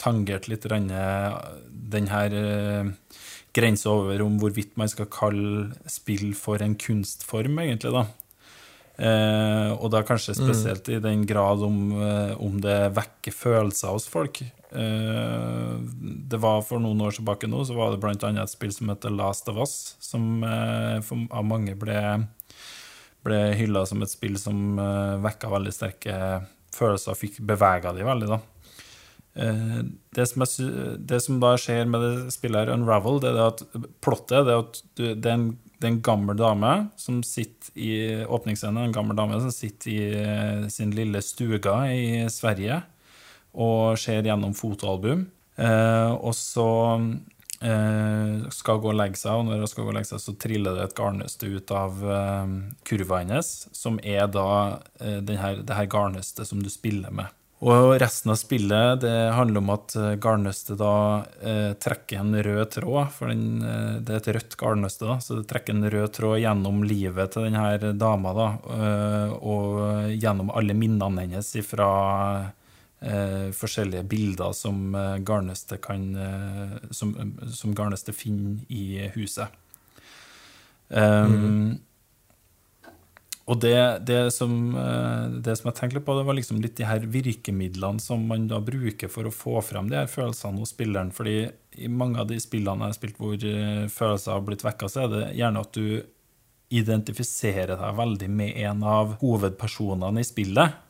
tangert 0.00 0.50
litt 0.52 0.68
den 0.68 2.10
her 2.12 2.36
uh, 2.36 2.92
grense 3.54 3.88
over 3.90 4.22
om 4.24 4.36
hvorvidt 4.40 4.74
man 4.80 4.90
skal 4.90 5.10
kalle 5.12 5.70
spill 5.90 6.32
for 6.38 6.62
en 6.64 6.76
kunstform, 6.80 7.58
egentlig. 7.62 7.94
da. 7.94 8.06
Eh, 8.94 9.70
og 9.74 9.88
da 9.90 10.04
kanskje 10.06 10.36
mm. 10.36 10.38
spesielt 10.38 10.88
mm. 10.88 10.94
i 10.94 11.02
den 11.02 11.24
grad 11.26 11.62
om, 11.66 11.78
eh, 11.98 12.34
om, 12.38 12.60
det 12.62 12.94
vekker 12.94 13.34
følelser 13.34 13.94
hos 13.94 14.06
folk. 14.10 14.38
Eh, 14.44 15.72
det 16.30 16.38
var 16.42 16.62
For 16.66 16.82
noen 16.82 17.02
år 17.02 17.18
tilbake 17.18 17.50
nå 17.50 17.64
så 17.66 17.74
var 17.78 17.94
det 17.94 18.14
annet 18.28 18.44
et 18.44 18.54
spill 18.54 18.74
som 18.74 18.92
heter 18.92 19.14
Last 19.14 19.50
of 19.50 19.58
Us, 19.58 19.96
som 20.02 20.44
eh, 20.46 21.00
for, 21.02 21.26
av 21.30 21.46
mange 21.46 21.74
ble, 21.78 21.98
ble 23.26 23.40
hylla 23.58 23.84
som 23.86 24.02
et 24.02 24.14
spill 24.14 24.38
som 24.38 24.78
eh, 24.78 25.18
vekka 25.26 25.50
veldig 25.50 25.74
sterke 25.74 26.18
følelser 26.74 27.14
og 27.14 27.18
fikk 27.18 27.42
bevega 27.46 27.94
de 27.94 28.06
veldig. 28.06 28.30
da. 28.30 28.42
Eh, 29.34 29.82
det 30.14 30.26
som, 30.30 30.44
er, 30.44 30.96
det 30.98 31.20
som, 31.24 31.40
da 31.42 31.54
skjer 31.58 31.88
med 31.90 32.04
det 32.04 32.34
spillet 32.34 32.64
her, 32.64 32.74
Unravel, 32.76 33.20
det 33.22 33.32
er 33.34 33.42
at 33.48 33.64
plottet 34.04 34.46
er 34.46 34.60
at 34.60 34.80
du, 34.94 35.08
det, 35.10 35.26
er 35.26 35.34
en, 35.34 35.48
det, 35.74 35.82
er 35.82 35.90
en, 35.90 36.00
gammel 36.06 36.38
dame 36.38 36.72
som 37.00 37.20
sitter 37.26 37.74
i 37.74 37.92
åpningsscenen, 38.24 38.86
en 38.86 38.94
gammel 38.94 39.18
dame 39.18 39.40
som 39.42 39.54
sitter 39.54 39.90
i 39.90 40.00
eh, 40.22 40.66
sin 40.72 40.94
lille 40.94 41.22
stuga 41.24 41.80
i 41.90 42.24
Sverige 42.30 42.82
og 43.54 43.98
ser 44.02 44.26
gjennom 44.26 44.54
fotoalbum. 44.58 45.28
Eh, 45.54 46.12
og 46.14 46.34
så 46.34 46.70
eh, 47.62 48.46
skal 48.54 48.80
gå 48.82 48.90
og 48.90 48.98
legge 48.98 49.18
seg, 49.18 49.34
og 49.34 49.46
når 49.48 49.62
hun 49.62 49.70
skal 49.70 49.86
gå 49.86 49.92
og 49.92 49.98
legge 49.98 50.10
seg, 50.10 50.22
så 50.22 50.34
triller 50.42 50.78
det 50.78 50.88
et 50.88 50.96
garnnøste 50.98 51.50
ut 51.50 51.74
av 51.74 52.02
eh, 52.02 52.56
kurva 52.86 53.22
hennes, 53.22 53.54
som 53.74 53.98
er 54.02 54.26
da 54.30 54.48
eh, 54.98 55.20
her, 55.38 55.62
det 55.62 55.78
her 55.78 55.90
garnnøstet 55.90 56.50
som 56.50 56.62
du 56.62 56.70
spiller 56.72 57.14
med. 57.14 57.30
Og 57.62 57.94
resten 58.02 58.32
av 58.32 58.36
spillet 58.36 59.00
det 59.04 59.14
handler 59.36 59.62
om 59.62 59.70
at 59.72 59.94
eh, 59.96 60.16
garnnøstet 60.20 60.80
eh, 60.82 61.70
trekker 61.80 62.20
en 62.20 62.34
rød 62.42 62.72
tråd. 62.74 63.12
For 63.14 63.30
den, 63.30 63.62
eh, 63.62 63.94
det 64.04 64.16
er 64.16 64.20
et 64.20 64.30
rødt 64.36 64.56
garnnøste, 64.60 65.14
så 65.22 65.38
det 65.38 65.46
trekker 65.48 65.76
en 65.76 65.88
rød 65.94 66.10
tråd 66.18 66.42
gjennom 66.42 66.82
livet 66.84 67.32
til 67.36 67.46
denne 67.46 67.94
dama. 68.00 68.34
da, 68.34 68.48
eh, 68.74 69.32
Og 69.38 70.10
gjennom 70.18 70.50
alle 70.50 70.74
minnene 70.74 71.24
hennes 71.24 71.54
fra 71.64 71.88
eh, 73.00 73.48
forskjellige 73.54 74.04
bilder 74.08 74.52
som 74.52 74.92
Garneste 75.24 75.78
kan 75.78 76.10
som, 76.90 77.14
som 77.52 77.74
garnnøstet 77.74 78.16
finner 78.16 78.58
i 78.68 79.10
huset. 79.14 79.48
Um, 80.88 81.32
mm. 81.32 81.78
Og 83.44 83.60
det, 83.60 83.76
det, 84.08 84.30
som, 84.32 84.52
eh, 84.80 85.24
det, 85.44 85.58
som, 85.58 85.68
jeg 85.68 85.76
tenkte 85.76 86.00
på, 86.00 86.14
det 86.16 86.24
var 86.24 86.36
liksom 86.38 86.62
litt 86.64 86.78
de 86.78 86.86
her 86.88 87.04
virkemidlene 87.04 88.00
som 88.00 88.22
man 88.30 88.46
da 88.48 88.60
bruker 88.64 89.10
for 89.12 89.28
å 89.28 89.34
få 89.34 89.60
frem 89.64 89.90
de 89.90 89.98
her 89.98 90.08
følelsene 90.08 90.62
hos 90.62 90.72
spilleren. 90.72 91.12
fordi 91.12 91.50
i 91.76 91.90
mange 91.90 92.20
av 92.22 92.30
de 92.30 92.38
spillene 92.40 92.86
jeg 92.86 92.94
har 92.94 92.96
spilt 92.96 93.20
hvor 93.20 93.34
eh, 93.36 93.84
følelser 93.92 94.32
har 94.32 94.46
blitt 94.46 94.64
vekka, 94.64 94.88
så 94.88 95.04
er 95.04 95.12
det 95.12 95.22
gjerne 95.36 95.64
at 95.66 95.76
du 95.76 95.88
identifiserer 96.74 97.76
deg 97.76 97.98
veldig 97.98 98.30
med 98.32 98.56
en 98.64 98.82
av 98.88 99.18
hovedpersonene 99.20 100.22
i 100.22 100.26
spillet. 100.26 100.80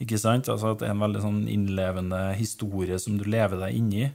Ikke 0.00 0.18
sant? 0.20 0.48
Altså 0.48 0.72
at 0.72 0.80
det 0.80 0.88
er 0.88 0.94
en 0.94 1.04
veldig 1.04 1.22
sånn 1.22 1.42
innlevende 1.50 2.22
historie 2.38 2.96
som 3.02 3.18
du 3.18 3.26
lever 3.28 3.60
deg 3.60 3.76
inni. 3.76 4.08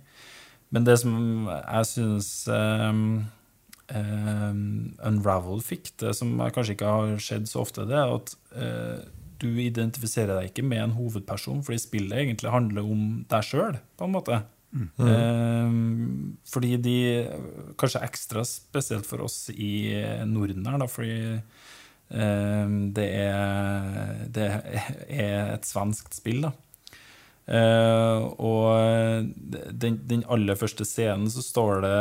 Men 0.74 0.88
det 0.88 0.98
som 1.04 1.14
jeg 1.52 1.90
syns 1.92 2.30
um, 2.50 3.26
um, 3.94 4.94
Unravel 5.06 5.62
fikk, 5.64 5.92
det 6.02 6.14
som 6.18 6.34
kanskje 6.54 6.78
ikke 6.78 6.94
har 6.96 7.14
skjedd 7.22 7.50
så 7.50 7.64
ofte, 7.64 7.86
det 7.90 7.98
er 8.00 8.14
at 8.14 8.34
eh, 8.58 9.04
du 9.44 9.50
identifiserer 9.60 10.38
deg 10.38 10.52
ikke 10.52 10.66
med 10.66 10.86
en 10.86 10.96
hovedperson, 10.98 11.64
fordi 11.66 11.82
spillet 11.84 12.24
egentlig 12.24 12.54
handler 12.54 12.88
om 12.88 13.24
deg 13.30 13.48
sjøl, 13.48 13.78
på 14.00 14.08
en 14.08 14.16
måte. 14.16 14.42
Mm. 14.74 14.88
Eh, 15.06 15.76
fordi 16.50 16.72
de 16.82 16.98
Kanskje 17.78 18.02
ekstra 18.08 18.42
spesielt 18.48 19.06
for 19.06 19.22
oss 19.26 19.46
i 19.54 19.94
Norden 20.30 20.66
her, 20.70 20.80
da, 20.82 20.90
fordi 20.90 21.18
um, 22.10 22.78
det, 22.96 23.08
er, 23.22 24.24
det 24.34 24.50
er 25.10 25.54
et 25.54 25.68
svenskt 25.70 26.18
spill, 26.18 26.46
da. 26.48 26.54
Uh, 27.44 28.32
og 28.40 29.32
den, 29.76 29.98
den, 30.08 30.22
aller 30.32 30.56
første 30.56 30.86
scenen 30.88 31.28
så 31.28 31.42
står 31.44 31.82
det 31.84 31.98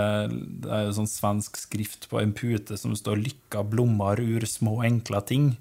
Det 0.62 0.70
er 0.70 0.85
jo 0.87 0.92
sånn 1.00 1.09
svensk 1.11 1.59
skrift 1.59 2.07
på 2.12 2.20
en 2.20 2.31
pute 2.31 2.78
som 2.78 2.94
står 2.94 3.18
'Lykka 3.18 3.64
blommar 3.66 4.22
ur 4.22 4.46
små, 4.46 4.78
enkla 4.87 5.22
ting'. 5.26 5.57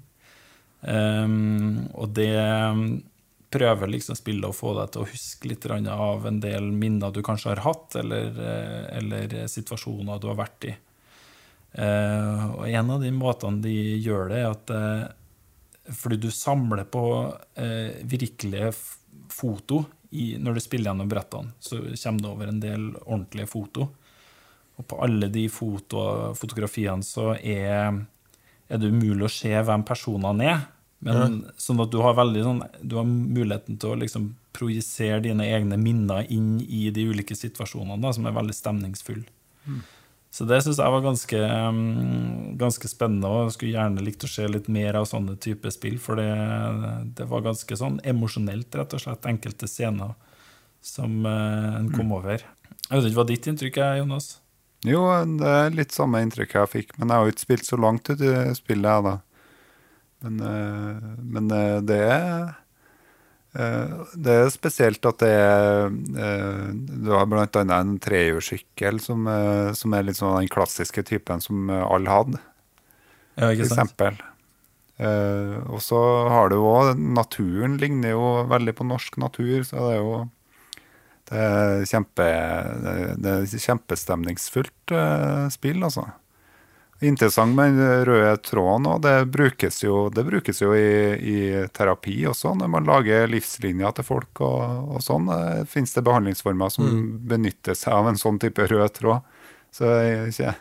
Um, 0.82 1.88
og 1.94 2.14
det 2.14 2.38
prøver 3.52 3.90
liksom 3.90 4.16
spillet 4.18 4.48
å 4.48 4.54
få 4.54 4.72
deg 4.78 4.94
til 4.94 5.02
å 5.02 5.10
huske 5.10 5.50
litt 5.50 5.66
av 5.66 6.26
en 6.26 6.40
del 6.42 6.70
minner 6.70 7.10
du 7.10 7.20
kanskje 7.22 7.52
har 7.52 7.66
hatt, 7.66 7.98
eller, 7.98 8.30
uh, 8.38 8.86
eller 8.98 9.46
situasjoner 9.50 10.22
du 10.22 10.30
har 10.30 10.38
vært 10.38 10.70
i. 10.70 10.76
Uh, 11.74 12.54
og 12.54 12.64
en 12.70 12.94
av 12.94 13.02
de 13.02 13.10
måtene 13.10 13.62
de 13.66 13.76
gjør 13.98 14.30
det, 14.30 14.40
er 14.46 14.54
at 14.54 14.74
fordi 15.98 16.20
du 16.22 16.30
samler 16.30 16.84
på 16.86 17.02
virkelige 18.06 18.68
foto 19.32 19.82
i, 20.12 20.36
når 20.38 20.58
du 20.58 20.62
spiller 20.64 20.90
gjennom 20.90 21.10
brettene. 21.10 21.54
Så 21.60 21.80
kommer 21.80 22.22
det 22.22 22.30
over 22.30 22.50
en 22.50 22.60
del 22.62 22.88
ordentlige 23.02 23.48
foto. 23.50 23.88
Og 24.80 24.86
på 24.88 24.98
alle 25.04 25.28
de 25.32 25.46
foto, 25.52 26.04
fotografiene 26.38 27.04
så 27.06 27.32
er, 27.36 27.98
er, 28.68 28.78
det 28.80 28.92
umulig 28.92 29.26
å 29.28 29.32
se 29.32 29.52
hvem 29.52 29.84
personene 29.88 30.48
er. 30.48 30.62
Men 31.02 31.18
mm. 31.18 31.40
sånn 31.58 31.82
at 31.82 31.90
du 31.90 31.98
har, 32.04 32.14
veldig, 32.14 32.44
sånn, 32.46 32.62
du 32.80 32.96
har 33.00 33.08
muligheten 33.08 33.80
til 33.80 33.94
å 33.94 33.98
liksom 33.98 34.30
projisere 34.54 35.22
dine 35.24 35.48
egne 35.50 35.78
minner 35.80 36.28
inn 36.30 36.60
i 36.62 36.84
de 36.94 37.08
ulike 37.08 37.34
situasjonene, 37.36 37.98
da, 38.04 38.12
som 38.14 38.28
er 38.28 38.36
veldig 38.36 38.54
stemningsfulle. 38.54 39.26
Mm. 39.66 39.80
Så 40.32 40.46
det 40.48 40.62
syns 40.64 40.78
jeg 40.80 40.92
var 40.94 41.02
ganske, 41.04 41.38
um, 41.68 42.52
ganske, 42.60 42.88
spennende, 42.88 43.28
og 43.28 43.50
jeg 43.50 43.56
skulle 43.56 43.74
gjerne 43.74 44.04
likt 44.04 44.24
å 44.24 44.30
se 44.32 44.46
litt 44.48 44.70
mer 44.72 44.96
av 44.96 45.04
sånne 45.10 45.36
type 45.44 45.68
spill. 45.74 45.98
For 46.00 46.16
det, 46.16 46.28
det 47.18 47.26
var 47.28 47.44
ganske 47.44 47.76
sånn 47.76 47.98
emosjonelt, 48.08 48.72
rett 48.80 48.96
og 48.96 49.02
slett, 49.04 49.28
enkelte 49.28 49.68
scener 49.68 50.14
som 50.82 51.20
uh, 51.28 51.76
en 51.76 51.90
kom 51.92 52.08
mm. 52.08 52.16
over. 52.16 52.46
Jeg 52.88 52.94
vet 52.94 53.10
ikke 53.10 53.20
hva 53.20 53.26
ditt 53.28 53.50
inntrykk 53.52 53.82
er, 53.84 53.98
Jonas? 54.00 54.30
Jo, 54.88 55.04
det 55.36 55.52
er 55.60 55.76
litt 55.76 55.92
samme 55.94 56.24
inntrykk 56.24 56.56
jeg 56.56 56.72
fikk, 56.78 56.96
men 56.96 57.12
jeg 57.12 57.20
har 57.20 57.28
jo 57.28 57.36
ikke 57.36 57.46
spilt 57.46 57.68
så 57.68 57.78
langt 57.78 58.08
ut 58.08 58.16
i 58.24 58.32
spillet, 58.56 58.88
jeg, 58.88 59.04
da. 59.10 59.14
Men, 60.24 60.40
uh, 60.40 61.14
men 61.20 61.52
uh, 61.52 61.78
det 61.84 62.02
er 62.08 62.34
Eh, 62.42 62.61
det 63.52 64.32
er 64.32 64.46
spesielt 64.52 65.04
at 65.04 65.18
det 65.20 65.28
er 65.28 65.90
eh, 65.92 66.68
Du 66.72 67.10
har 67.12 67.26
bl.a. 67.28 67.46
en 67.76 67.96
trehjulssykkel 68.00 69.00
som, 69.04 69.26
eh, 69.28 69.72
som, 69.76 69.92
er 69.92 70.06
litt 70.06 70.16
sånn 70.16 70.38
den 70.38 70.52
klassiske 70.52 71.04
typen 71.04 71.42
som 71.44 71.68
alle 71.68 72.08
hadde, 72.08 72.40
ja, 73.36 73.50
for 73.50 73.66
eksempel. 73.66 74.20
Og 75.02 75.80
så 75.82 75.98
har 76.30 76.52
du 76.52 76.60
òg 76.60 76.92
Naturen 76.94 77.74
ligner 77.80 78.12
jo 78.12 78.26
veldig 78.46 78.74
på 78.78 78.86
norsk 78.86 79.16
natur, 79.18 79.64
så 79.66 79.88
det 79.88 79.96
er 79.96 80.00
jo 80.00 80.16
det 81.32 81.42
er, 81.42 81.84
kjempe, 81.88 82.26
det 83.24 83.32
er 83.32 83.62
kjempestemningsfullt 83.64 84.94
spill, 85.54 85.80
altså 85.82 86.06
interessant 87.06 87.56
med 87.56 87.76
den 87.76 88.04
røde 88.06 88.36
tråden 88.46 88.86
òg. 88.90 89.02
Det 89.04 89.16
brukes 89.34 89.82
jo, 89.84 90.06
det 90.14 90.24
brukes 90.28 90.62
jo 90.62 90.72
i, 90.76 90.92
i, 91.18 91.36
terapi 91.74 92.16
også, 92.30 92.54
når 92.58 92.70
man 92.72 92.88
lager 92.88 93.30
livslinjer 93.30 93.96
til 93.98 94.06
folk 94.06 94.42
og, 94.44 94.92
og 94.96 95.04
sånn. 95.04 95.30
Fins 95.62 95.74
finnes 95.74 95.96
det 95.98 96.06
behandlingsformer 96.06 96.72
som 96.74 96.88
mm. 96.88 97.10
benytter 97.32 97.78
seg 97.78 97.96
av 97.96 98.12
en 98.12 98.20
sånn 98.20 98.40
type 98.42 98.68
rød 98.70 98.94
tråd. 99.00 99.34
Så 99.72 99.88
det, 99.88 100.52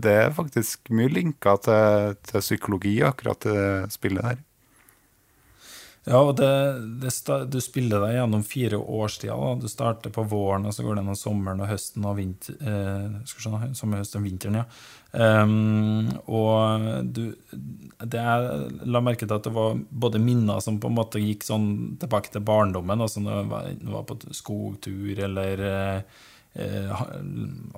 det, 0.00 0.12
er 0.12 0.36
faktisk 0.36 0.90
mye 0.96 1.12
linker 1.12 1.60
til, 1.64 2.18
til 2.28 2.44
psykologi, 2.44 2.98
akkurat 3.04 3.44
det 3.44 3.62
spillet 3.92 4.24
der. 4.24 4.44
Ja, 6.08 6.22
og 6.24 6.38
det, 6.38 6.48
det, 7.02 7.10
du 7.52 7.58
spiller 7.60 8.00
deg 8.00 8.14
gjennom 8.16 8.44
fire 8.46 8.78
årstider. 8.80 9.58
Du 9.60 9.66
starter 9.68 10.12
på 10.14 10.24
våren, 10.30 10.64
og 10.64 10.72
så 10.72 10.84
går 10.84 10.96
det 10.96 11.02
gjennom 11.02 11.18
sommeren 11.20 11.60
og 11.60 11.68
høsten 11.68 12.06
og 12.08 12.16
vinter, 12.16 12.56
eh, 12.64 13.18
skjønne, 13.28 13.74
sommer, 13.76 14.00
høsten, 14.00 14.24
vinteren. 14.24 14.62
ja. 14.62 14.68
Um, 15.08 16.10
og 16.28 16.82
du 17.16 17.30
det 17.96 18.20
Jeg 18.20 18.88
la 18.92 19.00
merke 19.00 19.24
til 19.24 19.38
at 19.38 19.46
det 19.46 19.54
var 19.56 19.78
både 19.88 20.20
minner 20.20 20.60
som 20.60 20.76
på 20.78 20.90
en 20.90 20.98
måte 20.98 21.22
gikk 21.22 21.46
sånn 21.46 21.96
tilbake 21.98 22.28
til 22.34 22.44
barndommen, 22.44 23.00
altså 23.00 23.22
når 23.24 23.48
du 23.80 23.88
var, 23.88 24.04
på 24.06 24.18
skogtur, 24.36 25.18
eller 25.24 25.64
eh, 25.64 27.02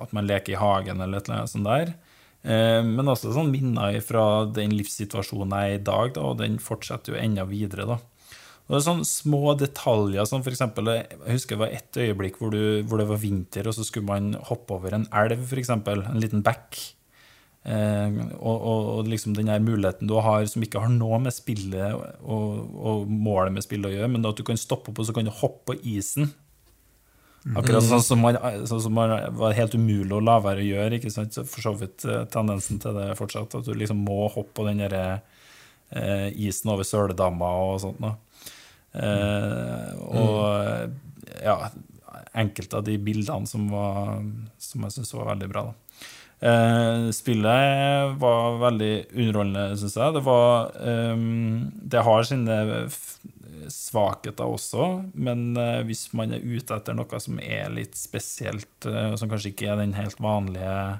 at 0.03 0.15
man 0.15 0.27
leker 0.27 0.53
i 0.53 0.59
hagen, 0.59 1.01
eller 1.01 1.19
et 1.19 1.29
eller 1.29 1.41
annet 1.41 1.53
sånt 1.53 1.69
der. 1.71 1.93
Eh, 2.43 2.79
men 2.85 3.11
også 3.11 3.33
sånn 3.35 3.51
minner 3.53 3.99
fra 4.05 4.45
den 4.51 4.75
livssituasjonen 4.75 5.55
jeg 5.55 5.75
er 5.75 5.79
i 5.79 5.83
dag, 5.91 6.13
da, 6.15 6.27
og 6.31 6.39
den 6.43 6.59
fortsetter 6.61 7.15
jo 7.15 7.21
enda 7.21 7.47
videre. 7.49 7.87
da. 7.95 7.99
Og 8.71 8.77
det 8.77 8.79
er 8.79 8.85
sånne 8.85 9.03
små 9.03 9.51
detaljer, 9.59 10.23
som 10.29 10.45
eksempel, 10.47 10.87
jeg 10.95 11.19
husker 11.27 11.57
det 11.57 11.59
var 11.59 11.73
et 11.75 11.97
øyeblikk 11.99 12.37
hvor, 12.39 12.53
du, 12.55 12.85
hvor, 12.87 13.01
det 13.01 13.09
var 13.09 13.19
vinter, 13.19 13.67
og 13.67 13.75
så 13.75 13.83
skulle 13.83 14.07
man 14.07 14.29
hoppe 14.47 14.77
over 14.77 14.95
en 14.95 15.03
elv, 15.11 15.41
f.eks. 15.43 15.73
En 15.75 16.21
liten 16.23 16.39
bekk. 16.45 16.79
Eh, 17.67 18.21
og, 18.39 18.55
og, 18.55 18.85
og, 18.93 19.09
liksom 19.11 19.35
den 19.35 19.51
muligheten 19.67 20.07
du 20.07 20.15
har 20.23 20.47
som 20.47 20.63
ikke 20.63 20.79
har 20.81 20.89
noe 20.89 21.19
med 21.21 21.35
spillet 21.35 21.93
og, 22.23 22.71
og 22.73 23.11
målet 23.11 23.53
med 23.53 23.67
spillet 23.67 23.91
å 23.91 23.93
gjøre, 23.97 24.09
men 24.15 24.31
at 24.31 24.39
du 24.39 24.47
kan 24.47 24.57
stoppe 24.57 24.89
opp 24.89 25.03
og 25.03 25.09
så 25.09 25.17
kan 25.19 25.27
du 25.27 25.35
hoppe 25.35 25.73
på 25.73 25.77
isen. 25.97 26.31
Akkurat 27.51 27.83
sånn 27.83 28.07
som, 28.07 28.23
man, 28.23 28.39
sånn 28.69 28.85
som 28.87 28.95
man 28.95 29.17
var 29.35 29.57
helt 29.57 29.75
umulig 29.75 30.15
å 30.15 30.23
la 30.23 30.39
være 30.39 30.63
å 30.63 30.71
gjøre. 30.71 30.97
ikke 31.01 31.11
sant? 31.11 31.35
Så 31.35 31.43
For 31.43 31.67
så 31.67 31.75
vidt 31.75 32.07
eh, 32.07 32.23
tendensen 32.31 32.79
til 32.79 32.95
det 32.95 33.11
fortsatt, 33.19 33.59
at 33.59 33.67
du 33.67 33.75
liksom 33.75 33.99
må 34.07 34.29
hoppe 34.31 34.61
på 34.61 34.67
den 34.71 34.83
der, 34.85 35.25
eh, 35.91 36.27
isen 36.39 36.71
over 36.71 36.87
Søledamma 36.87 37.49
og 37.67 37.81
sånt. 37.83 37.99
Da. 37.99 38.15
Eh, 38.91 39.91
og 40.03 41.37
ja, 41.41 41.57
enkelte 42.37 42.79
av 42.79 42.87
de 42.87 42.97
bildene 43.01 43.47
som, 43.49 43.69
var, 43.71 44.19
som 44.59 44.87
jeg 44.87 44.97
syns 44.97 45.13
var 45.15 45.31
veldig 45.33 45.51
bra. 45.51 45.67
Eh, 46.41 47.11
spillet 47.13 48.17
var 48.21 48.57
veldig 48.63 48.93
underholdende, 49.13 49.77
syns 49.79 49.99
jeg. 49.99 50.17
Det, 50.17 50.25
var, 50.25 50.73
eh, 50.81 51.27
det 51.93 52.07
har 52.07 52.27
sine 52.27 52.59
svakheter 53.71 54.49
også, 54.49 54.85
men 55.13 55.51
uh, 55.53 55.83
hvis 55.85 56.07
man 56.17 56.33
er 56.33 56.41
ute 56.41 56.73
etter 56.75 56.95
noe 56.97 57.19
som 57.21 57.37
er 57.39 57.69
litt 57.71 57.93
spesielt, 57.95 58.73
uh, 58.89 59.13
som 59.15 59.29
kanskje 59.31 59.51
ikke 59.51 59.69
er 59.69 59.77
den 59.79 59.93
helt 59.95 60.17
vanlige 60.19 60.99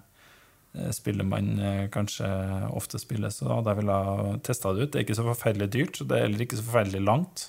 spiller 0.96 1.28
man 1.28 1.58
kanskje 1.92 2.30
ofte 2.72 2.96
spiller, 3.02 3.34
så 3.34 3.58
da 3.66 3.74
vil 3.76 3.90
jeg 3.92 4.38
testa 4.48 4.72
det 4.72 4.86
ut. 4.86 4.92
Det 4.94 5.02
er 5.02 5.04
ikke 5.04 5.18
så 5.18 5.26
forferdelig 5.26 5.68
dyrt, 5.74 5.98
og 6.00 6.08
det 6.08 6.16
er 6.16 6.24
heller 6.24 6.44
ikke 6.46 6.60
så 6.62 6.64
forferdelig 6.64 7.02
langt. 7.04 7.44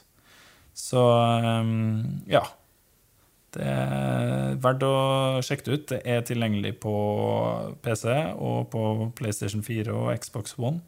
Så 0.75 1.01
um, 1.62 2.23
ja. 2.31 2.43
Det 3.53 3.64
er 3.68 4.55
verdt 4.64 4.85
å 4.87 4.95
sjekke 5.45 5.66
det 5.66 5.75
ut. 5.75 5.89
Det 5.91 6.01
er 6.09 6.23
tilgjengelig 6.25 6.79
på 6.81 6.95
PC 7.85 8.07
og 8.41 8.70
på 8.73 9.11
PlayStation 9.18 9.64
4 9.64 9.93
og 9.93 10.12
Xbox 10.16 10.57
One 10.57 10.81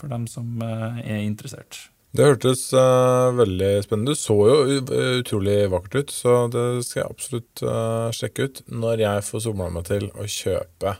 for 0.00 0.10
dem 0.10 0.26
som 0.30 0.58
uh, 0.64 0.98
er 1.04 1.22
interessert. 1.22 1.84
Det 2.16 2.26
hørtes 2.26 2.64
uh, 2.74 3.30
veldig 3.38 3.84
spennende 3.84 4.16
ut. 4.16 4.18
Det 4.18 4.24
så 4.24 4.36
jo 4.48 4.80
utrolig 5.20 5.58
vakkert 5.70 6.00
ut, 6.00 6.14
så 6.14 6.34
det 6.50 6.64
skal 6.88 7.04
jeg 7.04 7.12
absolutt 7.12 7.62
uh, 7.62 8.08
sjekke 8.16 8.48
ut 8.48 8.62
når 8.72 9.04
jeg 9.04 9.26
får 9.28 9.44
somla 9.46 9.68
meg 9.76 9.86
til 9.86 10.08
å 10.10 10.26
kjøpe 10.26 10.96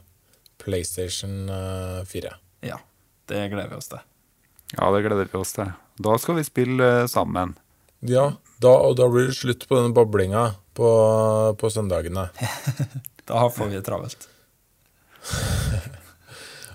PlayStation 0.61 1.49
4. 2.07 2.35
Ja, 2.69 2.77
det 3.33 3.47
gleder 3.49 3.73
vi 3.73 3.81
oss 3.81 3.89
til. 3.91 4.03
Ja, 4.77 4.91
det 4.93 5.01
gleder 5.07 5.31
vi 5.33 5.41
oss 5.41 5.57
til. 5.57 5.73
Da 6.05 6.19
skal 6.21 6.37
vi 6.37 6.45
spille 6.47 6.91
sammen. 7.11 7.57
Ja, 8.07 8.33
Da, 8.61 8.75
og 8.85 8.97
da 9.01 9.07
blir 9.09 9.31
det 9.31 9.39
slutt 9.39 9.65
på 9.69 9.79
denne 9.79 9.95
bablinga 9.97 10.51
på, 10.77 10.89
på 11.57 11.71
søndagene. 11.73 12.29
da 13.31 13.47
får 13.49 13.71
vi 13.71 13.79
det 13.79 13.87
travelt. 13.89 14.29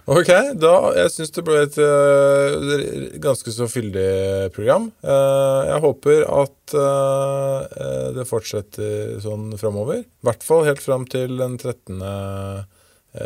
Ok, 0.06 0.28
da 0.62 0.72
jeg 0.94 1.10
syns 1.10 1.32
det 1.34 1.42
ble 1.48 1.64
et 1.66 1.78
uh, 1.82 3.16
ganske 3.24 3.50
så 3.50 3.66
fyldig 3.66 4.52
program. 4.54 4.92
Uh, 5.02 5.66
jeg 5.66 5.82
håper 5.82 6.22
at 6.30 6.76
uh, 6.78 8.12
det 8.14 8.28
fortsetter 8.30 9.16
sånn 9.24 9.56
framover. 9.58 10.04
I 10.06 10.30
hvert 10.30 10.46
fall 10.46 10.62
helt 10.70 10.84
fram 10.86 11.08
til 11.10 11.34
den 11.42 11.58
13. 11.58 12.06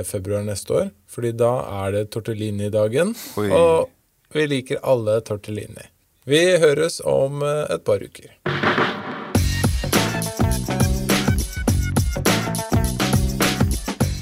februar 0.07 0.47
neste 0.47 0.77
år. 0.77 0.89
Fordi 1.11 1.33
da 1.35 1.51
er 1.81 1.97
det 1.97 2.05
tortellini-dagen. 2.15 3.11
Og 3.35 3.91
vi 4.31 4.47
liker 4.47 4.79
alle 4.87 5.19
tortellini. 5.27 5.83
Vi 6.25 6.57
høres 6.59 7.01
om 7.05 7.43
et 7.43 7.85
par 7.85 8.03
uker. 8.03 8.39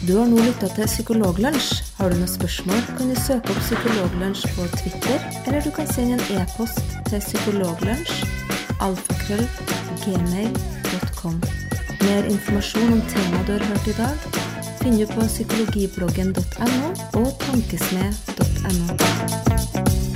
Du 0.08 0.14
har 0.16 0.30
nå 0.32 0.38
lytta 0.40 0.70
til 0.72 0.88
Psykologlunsj. 0.88 1.82
Har 1.98 2.14
du 2.14 2.16
noen 2.16 2.30
spørsmål, 2.32 2.80
kan 2.96 3.10
du 3.12 3.16
søke 3.20 3.52
opp 3.52 3.60
Psykologlunsj 3.66 4.46
på 4.56 4.64
Twitter, 4.78 5.20
eller 5.44 5.60
du 5.66 5.72
kan 5.76 5.88
sende 5.92 6.16
en 6.16 6.24
e-post 6.40 6.80
til 7.10 7.20
psykologlunsj 7.20 8.24
Mer 12.08 12.24
informasjon 12.32 12.94
om 12.94 13.02
temaet 13.12 13.48
du 13.48 13.52
har 13.58 13.64
hørt 13.68 13.88
i 13.88 13.94
dag, 13.98 14.18
finner 14.80 15.00
du 15.04 15.08
på 15.12 15.22
psykologibloggen.no 15.28 16.88
og 17.20 17.28
tankesmed.no. 17.44 20.07